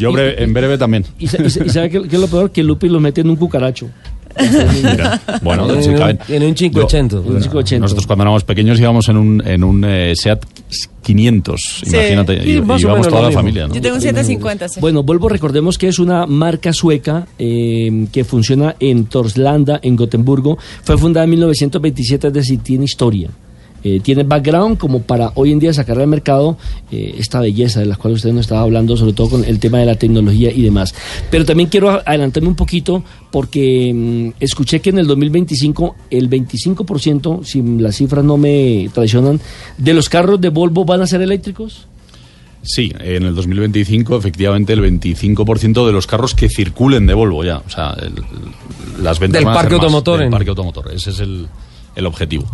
Yo 0.00 0.12
bre- 0.12 0.34
en 0.38 0.52
breve 0.52 0.78
también. 0.78 1.04
Y, 1.18 1.24
y 1.26 1.28
y 1.66 1.68
sabe 1.70 1.90
qué, 1.90 2.02
qué 2.02 2.16
es 2.16 2.20
lo 2.20 2.28
peor? 2.28 2.50
Que 2.50 2.62
Lupi 2.62 2.88
lo 2.88 3.00
mete 3.00 3.20
en 3.20 3.30
un 3.30 3.36
cucaracho. 3.36 3.88
Mira, 4.82 5.20
bueno, 5.42 5.68
En 5.72 5.90
un- 5.90 5.96
caben. 5.98 6.18
en 6.28 6.42
un 6.44 6.54
580. 6.54 7.16
Yo- 7.16 7.20
Un 7.22 7.26
580. 7.40 7.82
Nosotros 7.82 8.06
cuando 8.06 8.22
éramos 8.22 8.44
pequeños 8.44 8.78
íbamos 8.78 9.08
en 9.08 9.16
un, 9.16 9.42
en 9.46 9.64
un 9.64 9.84
eh, 9.84 10.12
SEAT 10.14 10.44
500, 11.02 11.60
Sí. 11.84 11.90
imagínate, 11.96 12.42
Sí, 12.44 12.50
íbamos 12.50 12.80
toda 12.82 13.22
la 13.22 13.26
mismo. 13.28 13.32
familia, 13.32 13.66
¿no? 13.66 13.74
Yo 13.74 13.80
tengo 13.80 13.96
un 13.96 14.00
750, 14.00 14.68
sí. 14.68 14.80
Bueno, 14.80 15.02
Volvo 15.02 15.28
recordemos 15.28 15.78
que 15.78 15.88
es 15.88 15.98
una 15.98 16.26
marca 16.26 16.72
sueca 16.72 17.26
eh, 17.40 18.06
que 18.12 18.22
funciona 18.22 18.76
en 18.78 19.06
Torslanda, 19.06 19.80
en 19.82 19.96
Gotemburgo. 19.96 20.58
Fue 20.84 20.96
fundada 20.96 21.24
en 21.24 21.30
1927, 21.30 22.28
es 22.28 22.32
decir, 22.32 22.60
tiene 22.60 22.84
historia. 22.84 23.30
Eh, 23.82 24.00
tiene 24.00 24.24
background 24.24 24.76
como 24.76 25.00
para 25.02 25.32
hoy 25.36 25.52
en 25.52 25.58
día 25.58 25.72
sacar 25.72 25.98
al 25.98 26.06
mercado 26.06 26.58
eh, 26.92 27.14
esta 27.18 27.40
belleza 27.40 27.80
de 27.80 27.86
la 27.86 27.96
cual 27.96 28.12
usted 28.14 28.30
nos 28.32 28.42
estaba 28.42 28.60
hablando, 28.60 28.96
sobre 28.96 29.14
todo 29.14 29.30
con 29.30 29.44
el 29.44 29.58
tema 29.58 29.78
de 29.78 29.86
la 29.86 29.94
tecnología 29.94 30.50
y 30.52 30.62
demás. 30.62 30.94
Pero 31.30 31.44
también 31.46 31.68
quiero 31.70 31.90
adelantarme 32.04 32.48
un 32.48 32.56
poquito 32.56 33.02
porque 33.30 33.92
mm, 33.94 34.42
escuché 34.42 34.80
que 34.80 34.90
en 34.90 34.98
el 34.98 35.06
2025 35.06 35.96
el 36.10 36.28
25%, 36.28 37.44
si 37.44 37.62
las 37.62 37.96
cifras 37.96 38.24
no 38.24 38.36
me 38.36 38.88
traicionan, 38.92 39.40
de 39.78 39.94
los 39.94 40.08
carros 40.08 40.40
de 40.40 40.50
Volvo 40.50 40.84
van 40.84 41.00
a 41.02 41.06
ser 41.06 41.22
eléctricos. 41.22 41.86
Sí, 42.62 42.92
en 43.00 43.22
el 43.22 43.34
2025 43.34 44.18
efectivamente 44.18 44.74
el 44.74 44.80
25% 44.82 45.86
de 45.86 45.92
los 45.92 46.06
carros 46.06 46.34
que 46.34 46.48
circulen 46.50 47.06
de 47.06 47.14
Volvo 47.14 47.42
ya, 47.42 47.62
o 47.66 47.70
sea, 47.70 47.96
el- 48.02 49.02
las 49.02 49.18
ventas 49.18 49.38
Del 49.38 49.46
van 49.46 49.54
a 49.56 49.60
parque 49.60 49.74
automotor 49.76 50.18
del 50.20 50.28
parque 50.28 50.50
automotor, 50.50 50.92
ese 50.92 51.08
es 51.08 51.20
el, 51.20 51.46
el 51.96 52.06
objetivo. 52.06 52.44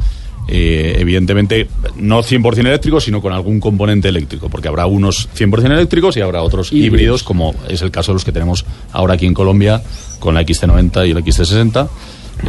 Eh, 0.49 0.97
evidentemente, 1.01 1.69
no 1.97 2.23
100% 2.23 2.59
eléctrico, 2.61 3.01
sino 3.01 3.21
con 3.21 3.33
algún 3.33 3.59
componente 3.59 4.09
eléctrico, 4.09 4.49
porque 4.49 4.69
habrá 4.69 4.87
unos 4.87 5.29
100% 5.37 5.73
eléctricos 5.73 6.17
y 6.17 6.21
habrá 6.21 6.43
otros 6.43 6.73
Híbridos. 6.73 6.87
híbridos, 6.87 7.23
como 7.25 7.55
es 7.69 7.83
el 7.83 7.91
caso 7.91 8.13
de 8.13 8.15
los 8.15 8.25
que 8.25 8.33
tenemos 8.33 8.65
ahora 8.93 9.15
aquí 9.15 9.27
en 9.27 9.35
Colombia, 9.35 9.83
con 10.21 10.35
la 10.35 10.43
XT90 10.43 11.09
y 11.09 11.11
el 11.11 11.25
XT60. 11.25 11.89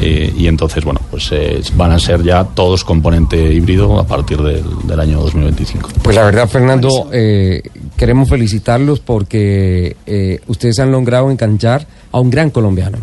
eh, 0.01 0.33
y 0.37 0.47
entonces, 0.47 0.83
bueno, 0.83 0.99
pues 1.09 1.29
eh, 1.31 1.61
van 1.75 1.91
a 1.91 1.97
ser 1.99 2.21
ya 2.21 2.43
todos 2.43 2.83
componente 2.83 3.53
híbrido 3.53 3.97
a 3.97 4.05
partir 4.05 4.37
del, 4.41 4.63
del 4.85 4.99
año 4.99 5.19
2025. 5.21 5.89
Pues 6.03 6.15
la 6.15 6.23
verdad, 6.25 6.47
Fernando, 6.47 7.09
eh, 7.13 7.61
queremos 7.95 8.29
felicitarlos 8.29 8.99
porque 8.99 9.95
eh, 10.05 10.39
ustedes 10.47 10.77
han 10.79 10.91
logrado 10.91 11.31
enganchar 11.31 11.87
a 12.11 12.19
un 12.19 12.29
gran 12.29 12.49
colombiano. 12.51 12.97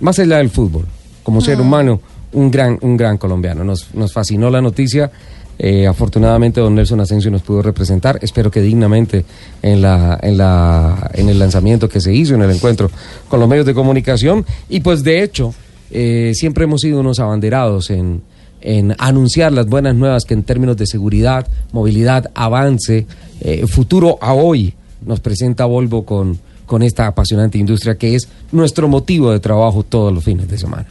Más 0.00 0.18
allá 0.18 0.36
del 0.36 0.50
fútbol, 0.50 0.84
como 1.22 1.40
ser 1.40 1.58
humano, 1.60 2.00
un 2.32 2.50
gran, 2.50 2.78
un 2.82 2.96
gran 2.96 3.18
colombiano. 3.18 3.64
Nos, 3.64 3.94
nos 3.94 4.12
fascinó 4.12 4.50
la 4.50 4.60
noticia. 4.60 5.10
Eh, 5.58 5.86
afortunadamente, 5.86 6.60
don 6.60 6.74
Nelson 6.74 7.00
Asensio 7.00 7.30
nos 7.30 7.42
pudo 7.42 7.62
representar. 7.62 8.18
Espero 8.20 8.50
que 8.50 8.60
dignamente 8.60 9.24
en, 9.62 9.80
la, 9.80 10.18
en, 10.22 10.36
la, 10.36 11.10
en 11.14 11.28
el 11.28 11.38
lanzamiento 11.38 11.88
que 11.88 12.00
se 12.00 12.12
hizo, 12.12 12.34
en 12.34 12.42
el 12.42 12.50
encuentro 12.50 12.90
con 13.28 13.40
los 13.40 13.48
medios 13.48 13.64
de 13.64 13.74
comunicación. 13.74 14.44
Y 14.68 14.80
pues, 14.80 15.02
de 15.02 15.22
hecho, 15.22 15.54
eh, 15.90 16.32
siempre 16.34 16.64
hemos 16.64 16.82
sido 16.82 17.00
unos 17.00 17.20
abanderados 17.20 17.90
en, 17.90 18.22
en 18.60 18.94
anunciar 18.98 19.52
las 19.52 19.66
buenas 19.66 19.94
nuevas 19.94 20.24
que 20.24 20.34
en 20.34 20.42
términos 20.42 20.76
de 20.76 20.86
seguridad, 20.86 21.46
movilidad, 21.72 22.30
avance, 22.34 23.06
eh, 23.40 23.66
futuro 23.66 24.18
a 24.20 24.34
hoy 24.34 24.74
nos 25.04 25.20
presenta 25.20 25.64
Volvo 25.64 26.04
con, 26.04 26.38
con 26.66 26.82
esta 26.82 27.06
apasionante 27.06 27.58
industria 27.58 27.96
que 27.96 28.14
es 28.14 28.28
nuestro 28.52 28.88
motivo 28.88 29.30
de 29.30 29.40
trabajo 29.40 29.84
todos 29.84 30.12
los 30.12 30.24
fines 30.24 30.48
de 30.48 30.58
semana. 30.58 30.86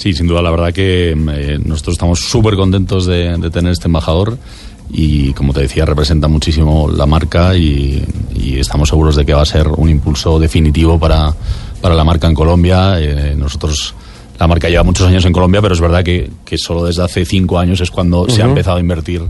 Sí, 0.00 0.14
sin 0.14 0.26
duda, 0.26 0.40
la 0.40 0.50
verdad 0.50 0.72
que 0.72 1.10
eh, 1.10 1.58
nosotros 1.62 1.92
estamos 1.92 2.20
súper 2.20 2.56
contentos 2.56 3.04
de, 3.04 3.36
de 3.36 3.50
tener 3.50 3.70
este 3.72 3.86
embajador 3.88 4.38
y, 4.90 5.34
como 5.34 5.52
te 5.52 5.60
decía, 5.60 5.84
representa 5.84 6.26
muchísimo 6.26 6.88
la 6.90 7.04
marca 7.04 7.54
y, 7.54 8.02
y 8.34 8.58
estamos 8.58 8.88
seguros 8.88 9.14
de 9.14 9.26
que 9.26 9.34
va 9.34 9.42
a 9.42 9.46
ser 9.46 9.68
un 9.68 9.90
impulso 9.90 10.38
definitivo 10.40 10.98
para, 10.98 11.34
para 11.82 11.94
la 11.94 12.02
marca 12.02 12.26
en 12.28 12.34
Colombia. 12.34 12.94
Eh, 12.98 13.34
nosotros, 13.36 13.94
la 14.38 14.46
marca 14.48 14.70
lleva 14.70 14.84
muchos 14.84 15.06
años 15.06 15.22
en 15.26 15.34
Colombia, 15.34 15.60
pero 15.60 15.74
es 15.74 15.80
verdad 15.82 16.02
que, 16.02 16.30
que 16.46 16.56
solo 16.56 16.86
desde 16.86 17.02
hace 17.04 17.26
cinco 17.26 17.58
años 17.58 17.82
es 17.82 17.90
cuando 17.90 18.26
se 18.30 18.40
ha 18.42 18.46
empezado 18.46 18.78
a 18.78 18.80
invertir 18.80 19.20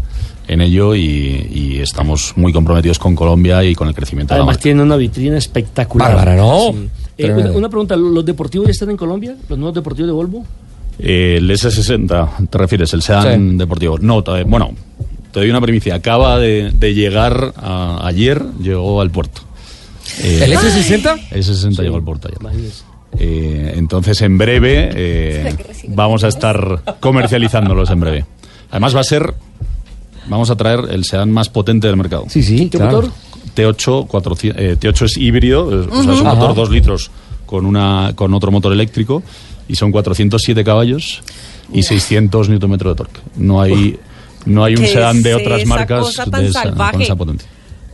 en 0.46 0.60
ello 0.60 0.94
y, 0.94 1.48
y 1.52 1.78
estamos 1.80 2.32
muy 2.36 2.52
comprometidos 2.52 3.00
con 3.00 3.16
Colombia 3.16 3.64
y 3.64 3.74
con 3.74 3.88
el 3.88 3.94
crecimiento 3.94 4.34
de 4.34 4.38
la 4.38 4.42
Además 4.44 4.54
marca. 4.54 4.62
tiene 4.62 4.82
una 4.82 4.96
vitrina 4.96 5.36
espectacular. 5.36 6.14
Bárbara, 6.14 6.36
¿no? 6.36 6.70
Sí. 6.72 6.88
Eh, 7.26 7.32
una, 7.32 7.50
una 7.52 7.68
pregunta, 7.68 7.96
¿los 7.96 8.24
deportivos 8.24 8.66
ya 8.66 8.72
están 8.72 8.90
en 8.90 8.96
Colombia? 8.96 9.36
¿Los 9.48 9.58
nuevos 9.58 9.74
deportivos 9.74 10.08
de 10.08 10.12
Volvo? 10.12 10.44
Eh, 10.98 11.36
el 11.38 11.50
S60, 11.50 12.48
¿te 12.48 12.58
refieres? 12.58 12.92
El 12.94 13.02
sedán 13.02 13.50
Sí. 13.52 13.56
deportivo. 13.56 13.98
No, 13.98 14.22
todavía- 14.22 14.46
bueno, 14.48 14.70
te 15.32 15.40
doy 15.40 15.50
una 15.50 15.60
primicia. 15.60 15.94
Acaba 15.94 16.38
de, 16.38 16.70
de 16.74 16.94
llegar 16.94 17.52
a- 17.56 18.00
ayer, 18.06 18.42
llegó 18.62 19.00
al 19.00 19.10
puerto. 19.10 19.42
Eh, 20.22 20.40
¿El 20.44 20.52
S60? 20.52 21.28
El 21.30 21.42
S60 21.42 21.82
llegó 21.82 21.96
al 21.96 22.02
puerto 22.02 22.28
ayer. 22.28 22.70
Eh, 23.18 23.74
entonces, 23.76 24.20
en 24.22 24.38
breve 24.38 24.90
eh, 24.94 25.56
vamos 25.88 26.22
a 26.24 26.28
estar 26.28 26.82
comercializándolos 27.00 27.90
en 27.90 28.00
breve. 28.00 28.24
Además, 28.70 28.94
va 28.94 29.00
a 29.00 29.04
ser. 29.04 29.34
Vamos 30.28 30.50
a 30.50 30.56
traer 30.56 30.80
el 30.90 31.04
sedán 31.04 31.32
más 31.32 31.48
potente 31.48 31.86
del 31.88 31.96
mercado. 31.96 32.24
Sí, 32.28 32.42
sí, 32.42 32.68
¿Qué 32.68 32.78
claro. 32.78 32.98
motor? 33.02 33.12
T8, 33.54 34.06
400, 34.06 34.60
eh, 34.62 34.76
T8 34.78 35.04
es 35.04 35.16
híbrido, 35.16 35.68
es, 35.82 35.86
o 35.86 36.02
sea, 36.02 36.12
es 36.14 36.20
un 36.20 36.26
motor 36.26 36.54
2 36.54 36.70
litros 36.70 37.10
con, 37.46 37.66
una, 37.66 38.12
con 38.14 38.32
otro 38.34 38.50
motor 38.50 38.72
eléctrico 38.72 39.22
y 39.68 39.76
son 39.76 39.92
407 39.92 40.62
caballos 40.64 41.22
y 41.72 41.82
600 41.82 42.48
Nm 42.48 42.76
de 42.78 42.94
torque. 42.94 43.20
No 43.36 43.60
hay, 43.60 43.98
no 44.46 44.64
hay 44.64 44.74
un 44.74 44.82
¿Qué 44.82 44.88
sedán 44.88 45.22
de 45.22 45.34
otras 45.34 45.60
marcas 45.66 46.04
de 46.42 46.48
esa- 46.48 46.62
con 46.92 47.02
esa 47.02 47.16
potencia. 47.16 47.48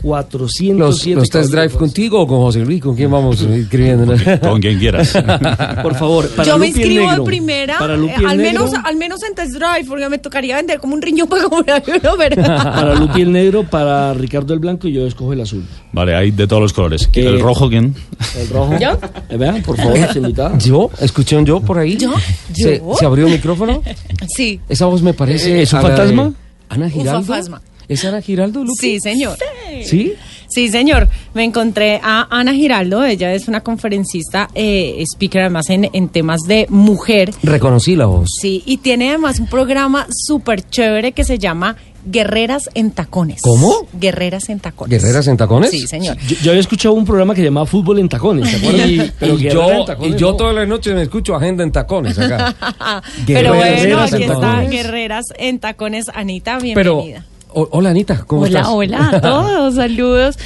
407 0.07 0.75
¿Los, 0.79 1.07
los 1.07 1.29
test 1.31 1.51
drive 1.51 1.71
contigo 1.71 2.21
o 2.21 2.27
con 2.27 2.39
José 2.39 2.61
Luis? 2.61 2.81
¿Con 2.81 2.95
quién 2.95 3.11
vamos 3.11 3.41
escribiendo? 3.43 4.15
Con 4.41 4.61
quien 4.61 4.79
quieras. 4.79 5.13
Por 5.83 5.95
favor, 5.97 6.29
para 6.31 6.49
Yo 6.49 6.59
me 6.59 6.69
Lupi 6.69 6.81
inscribo 6.81 7.07
negro. 7.09 7.23
de 7.25 7.27
primera, 7.27 7.79
Para 7.79 7.95
eh, 7.95 8.13
al, 8.27 8.37
negro. 8.37 8.37
menos, 8.37 8.71
al 8.85 8.97
menos 8.97 9.23
en 9.25 9.35
test 9.35 9.53
drive, 9.55 9.85
porque 9.89 10.09
me 10.09 10.19
tocaría 10.19 10.57
vender 10.57 10.79
como 10.79 10.95
un 10.95 11.03
riñón 11.03 11.29
para 11.29 11.45
comprar 11.45 11.83
uno, 12.03 12.17
¿verdad? 12.17 12.63
Para 12.75 12.95
Lupi 12.95 13.23
el 13.23 13.33
negro, 13.33 13.65
para 13.65 14.15
Ricardo 14.15 14.55
el 14.55 14.61
blanco 14.61 14.87
y 14.89 14.93
yo 14.93 15.07
escojo 15.07 15.33
el 15.33 15.41
azul. 15.41 15.65
vale, 15.93 16.15
hay 16.15 16.31
de 16.31 16.47
todos 16.47 16.63
los 16.63 16.73
colores. 16.73 17.09
Eh, 17.13 17.27
¿El 17.27 17.41
rojo 17.41 17.69
quién? 17.69 17.95
El 18.39 18.49
rojo. 18.49 18.79
¿Yo? 18.79 18.99
Eh, 19.29 19.37
vean, 19.37 19.63
por 19.63 19.77
favor, 19.77 19.99
señorita. 20.13 20.57
¿Yo? 20.59 20.91
¿Escuché 21.01 21.37
un 21.37 21.45
yo 21.47 21.61
por 21.61 21.79
ahí? 21.79 21.97
¿Yo? 21.97 22.13
¿Se, 22.55 22.79
¿Yo? 22.79 22.95
¿Se 22.99 23.05
abrió 23.05 23.27
el 23.27 23.33
micrófono? 23.33 23.83
Sí. 24.29 24.61
Esa 24.69 24.87
voz 24.87 25.03
me 25.03 25.15
parece... 25.15 25.59
Eh, 25.59 25.63
¿es 25.63 25.73
un 25.73 25.83
fantasma? 25.83 26.33
¿Ana 26.69 26.89
Giraldo? 26.91 27.23
fantasma. 27.23 27.61
¿Es 27.89 28.05
Ana 28.05 28.21
Giraldo, 28.21 28.61
Lupi? 28.65 28.75
Sí, 28.79 29.01
señor. 29.01 29.39
¿Sí? 29.85 30.15
Sí, 30.49 30.69
señor. 30.69 31.09
Me 31.35 31.45
encontré 31.45 32.01
a 32.03 32.27
Ana 32.31 32.53
Giraldo. 32.55 33.05
Ella 33.05 33.33
es 33.35 33.49
una 33.49 33.61
conferencista, 33.63 34.49
eh, 34.55 35.03
speaker 35.13 35.43
además 35.43 35.71
en, 35.71 35.91
en 35.93 36.09
temas 36.09 36.41
de 36.47 36.67
mujer. 36.69 37.33
Reconocí 37.43 37.97
la 37.97 38.07
voz. 38.07 38.29
Sí, 38.41 38.63
y 38.67 38.79
tiene 38.79 39.11
además 39.11 39.39
un 39.41 39.47
programa 39.49 40.07
súper 40.11 40.63
chévere 40.69 41.13
que 41.13 41.25
se 41.25 41.39
llama 41.39 41.77
Guerreras 42.09 42.71
en 42.75 42.93
Tacones. 42.93 43.43
¿Cómo? 43.43 43.89
Guerreras 43.93 44.49
en 44.49 44.61
Tacones. 44.61 45.03
¿Guerreras 45.03 45.27
en 45.27 45.37
tacones? 45.37 45.71
Sí, 45.73 45.87
señor. 45.89 46.17
Yo, 46.29 46.37
yo 46.43 46.51
había 46.53 46.61
escuchado 46.61 46.95
un 46.95 47.05
programa 47.05 47.35
que 47.35 47.41
se 47.41 47.47
llamaba 47.47 47.67
Fútbol 47.67 47.99
en 47.99 48.09
Tacones, 48.09 48.49
¿se 48.49 48.57
acuerdan? 48.59 48.89
Y, 48.89 49.13
Pero 49.19 49.35
y 49.39 49.43
yo, 49.51 49.71
en 49.71 49.85
Tacones, 49.85 50.15
y 50.15 50.19
yo 50.19 50.31
no. 50.31 50.37
todas 50.37 50.55
las 50.55 50.69
noches 50.69 50.95
me 50.95 51.03
escucho 51.03 51.35
agenda 51.35 51.65
en 51.65 51.73
tacones 51.73 52.17
acá. 52.19 52.55
Pero 53.27 53.55
bueno, 53.55 54.01
aquí 54.01 54.15
en 54.17 54.23
está 54.23 54.41
Tacones. 54.41 54.71
Guerreras 54.71 55.25
en 55.37 55.59
Tacones. 55.59 56.07
Anita, 56.15 56.59
Pero, 56.63 56.99
bienvenida. 56.99 57.27
O- 57.61 57.69
hola 57.73 57.91
Anita, 57.91 58.25
¿cómo 58.27 58.43
hola, 58.43 58.61
estás? 58.61 58.73
hola 58.75 59.09
a 59.15 59.21
todos, 59.23 59.75
saludos. 59.77 60.39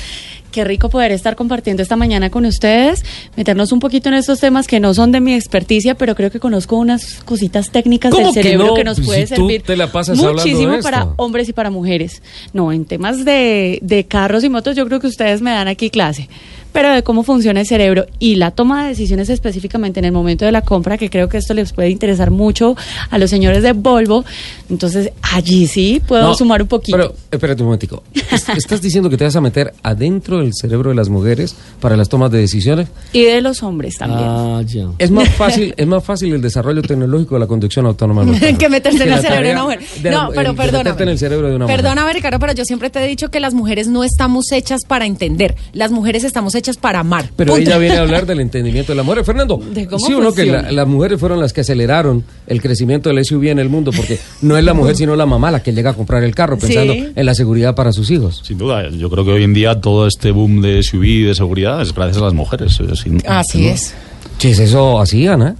Qué 0.52 0.64
rico 0.64 0.88
poder 0.88 1.12
estar 1.12 1.36
compartiendo 1.36 1.80
esta 1.80 1.94
mañana 1.94 2.28
con 2.28 2.44
ustedes, 2.44 3.04
meternos 3.36 3.70
un 3.70 3.78
poquito 3.78 4.08
en 4.08 4.16
estos 4.16 4.40
temas 4.40 4.66
que 4.66 4.80
no 4.80 4.92
son 4.94 5.12
de 5.12 5.20
mi 5.20 5.32
experticia, 5.34 5.94
pero 5.94 6.16
creo 6.16 6.32
que 6.32 6.40
conozco 6.40 6.76
unas 6.76 7.22
cositas 7.24 7.70
técnicas 7.70 8.10
¿Cómo 8.10 8.26
del 8.26 8.34
que 8.34 8.42
cerebro 8.42 8.66
no? 8.66 8.74
que 8.74 8.82
nos 8.82 8.96
Pues 8.96 9.06
puede 9.06 9.26
si 9.28 9.36
servir 9.36 9.62
te 9.62 9.76
la 9.76 9.92
pasas 9.92 10.18
hablando 10.18 10.42
de 10.42 10.48
muchísimo 10.50 10.72
esto. 10.74 10.82
para 10.82 11.08
hombres 11.18 11.48
y 11.48 11.52
para 11.52 11.70
mujeres. 11.70 12.20
No, 12.52 12.72
en 12.72 12.84
temas 12.84 13.24
de, 13.24 13.78
de 13.82 14.06
carros 14.08 14.42
y 14.42 14.48
motos 14.48 14.74
yo 14.74 14.84
creo 14.86 14.98
que 14.98 15.06
ustedes 15.06 15.40
me 15.40 15.52
dan 15.52 15.68
aquí 15.68 15.88
clase, 15.88 16.28
pero 16.72 16.92
de 16.92 17.02
cómo 17.02 17.22
funciona 17.22 17.60
el 17.60 17.66
cerebro 17.66 18.06
y 18.18 18.36
la 18.36 18.50
toma 18.50 18.82
de 18.84 18.90
decisiones 18.90 19.28
específicamente 19.28 19.98
en 20.00 20.04
el 20.06 20.12
momento 20.12 20.44
de 20.44 20.52
la 20.52 20.62
compra, 20.62 20.98
que 20.98 21.10
creo 21.10 21.28
que 21.28 21.38
esto 21.38 21.54
les 21.54 21.72
puede 21.72 21.90
interesar 21.90 22.30
mucho 22.30 22.76
a 23.10 23.18
los 23.18 23.30
señores 23.30 23.62
de 23.62 23.72
Volvo. 23.72 24.24
Entonces, 24.68 25.10
allí 25.22 25.66
sí 25.66 26.00
puedo 26.06 26.22
No, 26.22 26.34
sumar 26.34 26.62
un 26.62 26.68
poquito. 26.68 26.96
Pero, 26.96 27.14
espérate 27.30 27.62
un 27.62 27.66
momentico. 27.68 28.02
Es- 28.14 28.48
¿Estás 28.56 28.80
diciendo 28.82 29.10
que 29.10 29.16
te 29.16 29.24
vas 29.24 29.36
a 29.36 29.40
meter 29.40 29.72
adentro 29.82 30.38
del 30.38 30.52
cerebro 30.54 30.90
de 30.90 30.96
las 30.96 31.08
mujeres 31.08 31.54
para 31.80 31.96
las 31.96 32.08
tomas 32.08 32.30
de 32.30 32.38
decisiones? 32.38 32.88
y 33.12 33.22
de 33.24 33.40
los 33.40 33.62
hombres 33.62 33.96
también. 33.96 34.20
Ah, 34.28 34.62
ya. 34.64 34.86
Es 34.98 35.10
más 35.10 35.28
fácil, 35.30 35.74
es 35.76 35.86
más 35.86 36.04
fácil 36.04 36.32
el 36.34 36.40
desarrollo 36.40 36.82
tecnológico 36.82 37.34
de 37.34 37.40
la 37.40 37.46
conducción 37.46 37.86
autónoma. 37.86 38.24
que 38.58 38.68
meterse 38.68 38.98
en 39.02 39.08
el 39.08 39.10
la 39.10 39.20
cerebro 39.22 39.46
de 39.48 39.52
una 39.54 39.62
mujer. 39.64 39.80
de 40.02 40.10
la- 40.10 40.16
no, 40.22 40.28
pero 40.30 40.50
el- 40.50 40.56
que 40.56 40.62
perdóname. 40.62 40.84
meterte 40.84 41.02
en 41.02 41.08
el 41.08 41.18
cerebro 41.18 41.48
de 41.48 41.56
una 41.56 41.64
mujer. 41.66 41.80
Perdóname, 41.80 42.12
Ricardo, 42.12 42.38
pero 42.38 42.52
yo 42.52 42.64
siempre 42.64 42.90
te 42.90 43.02
he 43.02 43.06
dicho 43.08 43.30
que 43.30 43.40
las 43.40 43.54
mujeres 43.54 43.88
no 43.88 44.04
estamos 44.04 44.52
hechas 44.52 44.82
para 44.86 45.06
entender. 45.06 45.56
Las 45.72 45.90
mujeres 45.90 46.22
estamos 46.24 46.54
hechas 46.54 46.59
para 46.80 47.00
amar. 47.00 47.30
Pero 47.36 47.54
Punto. 47.54 47.68
ella 47.70 47.78
viene 47.78 47.96
a 47.96 48.00
hablar 48.02 48.26
del 48.26 48.40
entendimiento 48.40 48.92
de 48.92 48.96
la 48.96 49.02
mujer. 49.02 49.24
Fernando, 49.24 49.56
De 49.58 49.86
cómo 49.86 50.04
sí 50.06 50.12
o 50.12 50.20
no 50.20 50.32
que 50.32 50.46
la- 50.46 50.70
las 50.72 50.86
mujeres 50.86 51.18
fueron 51.20 51.40
las 51.40 51.52
que 51.52 51.60
aceleraron 51.62 52.24
el 52.46 52.60
crecimiento 52.62 53.08
del 53.08 53.24
SUV 53.24 53.48
en 53.50 53.58
el 53.58 53.68
mundo, 53.68 53.90
porque 53.94 54.18
no 54.42 54.56
es 54.56 54.64
la 54.64 54.74
mujer 54.74 54.96
sino 54.96 55.16
la 55.16 55.26
mamá 55.26 55.50
la 55.50 55.62
que 55.62 55.72
llega 55.72 55.90
a 55.90 55.94
comprar 55.94 56.22
el 56.24 56.34
carro 56.34 56.58
pensando 56.58 56.92
Sí. 56.92 57.08
en 57.14 57.26
la 57.26 57.34
seguridad 57.34 57.74
para 57.74 57.92
sus 57.92 58.10
hijos. 58.10 58.42
Sin 58.44 58.58
duda, 58.58 58.88
yo 58.90 59.08
creo 59.10 59.24
que 59.24 59.30
hoy 59.32 59.44
en 59.44 59.54
día 59.54 59.80
todo 59.80 60.06
este 60.06 60.30
boom 60.30 60.60
de 60.62 60.82
SUV 60.82 61.04
y 61.04 61.22
de 61.22 61.34
seguridad 61.34 61.80
es 61.82 61.94
gracias 61.94 62.18
a 62.18 62.24
las 62.24 62.34
mujeres. 62.34 62.78
eh, 62.80 62.94
sin- 62.96 63.22
Así 63.26 63.58
sin 63.58 63.68
es. 63.68 63.94
¿es 64.42 64.58
eso 64.58 65.00
así, 65.00 65.26
Ana? 65.26 65.56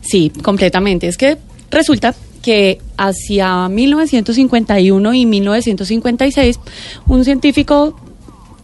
Sí, 0.00 0.30
completamente. 0.42 1.06
Es 1.08 1.16
que 1.16 1.38
resulta 1.70 2.14
que 2.42 2.78
hacia 2.98 3.68
1951 3.70 5.14
y 5.14 5.24
1956 5.26 6.60
un 7.06 7.24
científico 7.24 7.98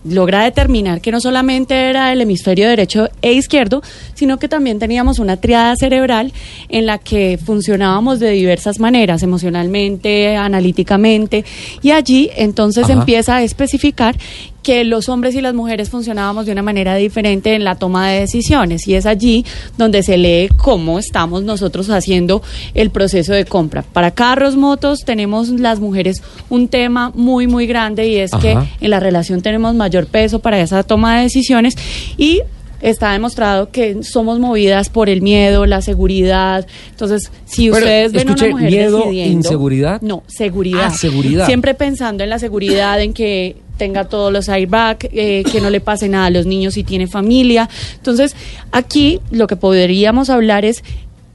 logra 0.04 0.44
determinar 0.44 1.00
que 1.00 1.10
no 1.10 1.20
solamente 1.20 1.88
era 1.88 2.12
el 2.12 2.20
hemisferio 2.20 2.68
derecho 2.68 3.08
e 3.22 3.32
izquierdo, 3.32 3.82
sino 4.14 4.38
que 4.38 4.48
también 4.48 4.78
teníamos 4.78 5.18
una 5.18 5.36
triada 5.36 5.74
cerebral 5.76 6.32
en 6.68 6.86
la 6.86 6.98
que 6.98 7.38
funcionábamos 7.38 8.20
de 8.20 8.30
diversas 8.30 8.80
maneras, 8.80 9.22
emocionalmente, 9.22 10.36
analíticamente, 10.36 11.44
y 11.82 11.90
allí 11.90 12.30
entonces 12.36 12.84
Ajá. 12.84 12.94
empieza 12.94 13.36
a 13.36 13.42
especificar 13.42 14.16
que 14.62 14.84
los 14.84 15.08
hombres 15.08 15.34
y 15.34 15.40
las 15.40 15.54
mujeres 15.54 15.90
funcionábamos 15.90 16.46
de 16.46 16.52
una 16.52 16.62
manera 16.62 16.94
diferente 16.96 17.54
en 17.54 17.64
la 17.64 17.76
toma 17.76 18.10
de 18.10 18.20
decisiones 18.20 18.86
y 18.86 18.94
es 18.94 19.06
allí 19.06 19.44
donde 19.78 20.02
se 20.02 20.18
lee 20.18 20.48
cómo 20.56 20.98
estamos 20.98 21.42
nosotros 21.42 21.88
haciendo 21.90 22.42
el 22.74 22.90
proceso 22.90 23.32
de 23.32 23.44
compra. 23.44 23.82
Para 23.82 24.10
carros, 24.10 24.56
motos, 24.56 25.00
tenemos 25.04 25.48
las 25.48 25.80
mujeres 25.80 26.22
un 26.48 26.68
tema 26.68 27.10
muy, 27.14 27.46
muy 27.46 27.66
grande 27.66 28.08
y 28.08 28.16
es 28.16 28.30
que 28.32 28.56
en 28.80 28.90
la 28.90 29.00
relación 29.00 29.42
tenemos 29.42 29.74
mayor 29.74 30.06
peso 30.06 30.40
para 30.40 30.60
esa 30.60 30.82
toma 30.82 31.16
de 31.16 31.22
decisiones 31.24 31.74
y 32.16 32.42
está 32.80 33.12
demostrado 33.12 33.70
que 33.70 34.02
somos 34.02 34.38
movidas 34.38 34.88
por 34.88 35.08
el 35.08 35.22
miedo, 35.22 35.66
la 35.66 35.82
seguridad. 35.82 36.66
Entonces, 36.90 37.30
si 37.44 37.70
Pero, 37.70 37.78
ustedes 37.78 38.12
ven 38.12 38.28
escuche, 38.28 38.46
una 38.46 38.54
mujer 38.54 38.70
miedo, 38.70 38.98
decidiendo, 38.98 39.32
inseguridad. 39.32 40.00
no, 40.02 40.22
seguridad. 40.26 40.86
Ah, 40.86 40.90
seguridad. 40.90 41.46
Siempre 41.46 41.74
pensando 41.74 42.24
en 42.24 42.30
la 42.30 42.38
seguridad, 42.38 43.00
en 43.00 43.12
que 43.12 43.56
tenga 43.80 44.04
todos 44.04 44.30
los 44.30 44.50
airbags, 44.50 45.08
eh, 45.10 45.42
que 45.50 45.62
no 45.62 45.70
le 45.70 45.80
pase 45.80 46.06
nada 46.06 46.26
a 46.26 46.30
los 46.30 46.44
niños 46.44 46.74
si 46.74 46.84
tiene 46.84 47.06
familia. 47.06 47.66
Entonces, 47.94 48.36
aquí 48.72 49.20
lo 49.30 49.46
que 49.46 49.56
podríamos 49.56 50.28
hablar 50.28 50.66
es 50.66 50.84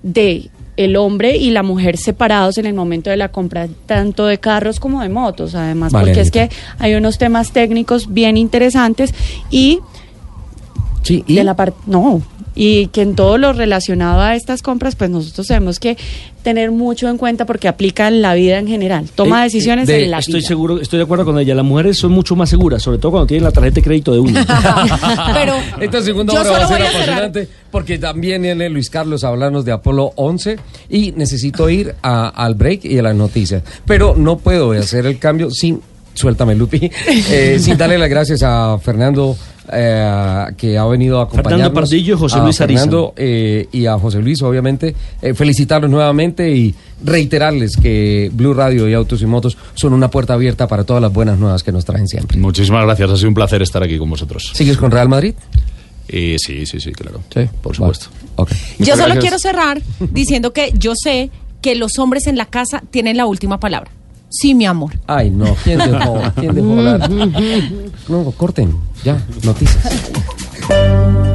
de 0.03 0.51
el 0.77 0.95
hombre 0.95 1.37
y 1.37 1.49
la 1.49 1.63
mujer 1.63 1.97
separados 1.97 2.59
en 2.59 2.67
el 2.67 2.75
momento 2.75 3.09
de 3.09 3.17
la 3.17 3.29
compra 3.29 3.67
tanto 3.87 4.27
de 4.27 4.37
carros 4.37 4.79
como 4.79 5.01
de 5.01 5.09
motos, 5.09 5.55
además, 5.55 5.91
Vale, 5.91 6.05
porque 6.05 6.21
es 6.21 6.29
que 6.29 6.51
hay 6.77 6.93
unos 6.93 7.17
temas 7.17 7.51
técnicos 7.51 8.13
bien 8.13 8.37
interesantes 8.37 9.11
y 9.49 9.79
Sí, 11.01 11.23
y 11.27 11.35
de 11.35 11.43
la 11.43 11.55
parte 11.55 11.77
no 11.87 12.21
y 12.55 12.87
que 12.87 13.01
en 13.01 13.15
todo 13.15 13.37
lo 13.37 13.51
relacionado 13.53 14.21
a 14.21 14.35
estas 14.35 14.61
compras 14.61 14.95
pues 14.95 15.09
nosotros 15.09 15.47
tenemos 15.47 15.79
que 15.79 15.97
tener 16.41 16.71
mucho 16.71 17.09
en 17.09 17.17
cuenta 17.17 17.45
porque 17.45 17.67
aplica 17.67 18.07
en 18.07 18.21
la 18.21 18.33
vida 18.33 18.57
en 18.59 18.67
general 18.67 19.05
toma 19.13 19.41
Eh, 19.41 19.43
decisiones 19.45 19.87
de- 19.87 20.05
en 20.05 20.11
la 20.11 20.19
estoy 20.19 20.35
vida 20.35 20.47
seguro, 20.47 20.79
estoy 20.79 20.97
de 20.97 21.03
acuerdo 21.03 21.25
con 21.25 21.37
ella. 21.39 21.53
Las 21.55 21.65
mujeres 21.65 21.97
son 21.97 22.11
mucho 22.11 22.35
más 22.35 22.49
seguras, 22.49 22.81
sobre 22.81 22.97
todo 22.99 23.11
cuando 23.11 23.27
tienen 23.27 23.43
la 23.43 23.51
tarjeta 23.51 23.75
de 23.75 23.81
crédito 23.83 24.13
de 24.13 24.19
uno. 24.19 24.39
pero 25.33 25.55
Esta 25.81 26.01
segunda 26.01 26.33
hora 26.33 26.49
va 26.51 26.57
a 26.57 26.67
ser 26.67 26.77
cerrar. 26.77 26.95
apasionante 26.95 27.47
porque 27.71 27.97
también 27.97 28.41
viene 28.41 28.69
Luis 28.69 28.89
Carlos 28.89 29.23
a 29.23 29.29
hablarnos 29.29 29.65
de 29.65 29.71
Apolo 29.73 30.13
11 30.15 30.57
y 30.89 31.11
necesito 31.13 31.69
ir 31.69 31.95
a- 32.01 32.29
al 32.29 32.55
break 32.55 32.85
y 32.85 32.97
a 32.99 33.01
las 33.01 33.15
noticias. 33.15 33.63
Pero 33.85 34.15
no 34.15 34.37
puedo 34.37 34.71
hacer 34.71 35.05
el 35.07 35.17
cambio 35.19 35.49
sin, 35.51 35.81
suéltame 36.13 36.55
Lupi, 36.55 36.89
eh, 37.31 37.57
sin 37.59 37.77
darle 37.77 37.97
las 37.97 38.09
gracias 38.09 38.43
a 38.43 38.77
Fernando 38.81 39.35
eh, 39.71 40.45
que 40.57 40.77
ha 40.77 40.85
venido 40.85 41.19
a 41.19 41.23
acompañarnos. 41.23 41.51
Fernando 41.59 41.73
Pardillo 41.73 42.15
y 42.15 42.17
José 42.17 42.39
a 42.39 42.43
Luis. 42.43 42.57
Fernando 42.57 43.13
eh, 43.17 43.67
y 43.71 43.85
a 43.85 43.97
José 43.97 44.19
Luis, 44.21 44.41
obviamente. 44.41 44.95
Eh, 45.21 45.33
felicitarlos 45.33 45.89
nuevamente 45.89 46.49
y 46.49 46.73
reiterarles 47.03 47.77
que 47.77 48.29
Blue 48.33 48.53
Radio 48.53 48.87
y 48.87 48.93
Autos 48.93 49.21
y 49.21 49.25
Motos 49.25 49.57
son 49.73 49.93
una 49.93 50.09
puerta 50.09 50.33
abierta 50.33 50.67
para 50.67 50.83
todas 50.83 51.01
las 51.01 51.11
buenas 51.11 51.37
nuevas 51.39 51.63
que 51.63 51.71
nos 51.71 51.85
traen 51.85 52.07
siempre. 52.07 52.37
Muchísimas 52.37 52.83
gracias, 52.83 53.09
ha 53.09 53.17
sido 53.17 53.29
un 53.29 53.35
placer 53.35 53.61
estar 53.61 53.83
aquí 53.83 53.97
con 53.97 54.09
vosotros. 54.09 54.51
¿Sigues 54.53 54.77
con 54.77 54.91
Real 54.91 55.09
Madrid? 55.09 55.33
Eh, 56.07 56.37
sí, 56.39 56.65
sí, 56.65 56.79
sí, 56.79 56.91
claro. 56.91 57.21
Sí, 57.33 57.41
por 57.61 57.75
supuesto. 57.75 58.07
Yo 58.79 58.93
solo 58.93 59.05
gracias. 59.05 59.19
quiero 59.19 59.39
cerrar 59.39 59.81
diciendo 60.11 60.53
que 60.53 60.73
yo 60.77 60.93
sé 60.95 61.31
que 61.61 61.75
los 61.75 61.97
hombres 61.97 62.27
en 62.27 62.37
la 62.37 62.45
casa 62.45 62.83
tienen 62.91 63.17
la 63.17 63.25
última 63.25 63.59
palabra. 63.59 63.89
Sí, 64.29 64.53
mi 64.53 64.65
amor. 64.65 64.91
Ay, 65.07 65.29
no. 65.29 65.55
¿Quién 65.63 65.79
dejó, 65.79 66.21
¿quién 66.35 66.55
dejó 66.55 66.71
hablar? 66.73 67.09
No, 68.09 68.31
corten. 68.31 68.75
Ya, 69.05 69.21
noticias. 69.43 69.85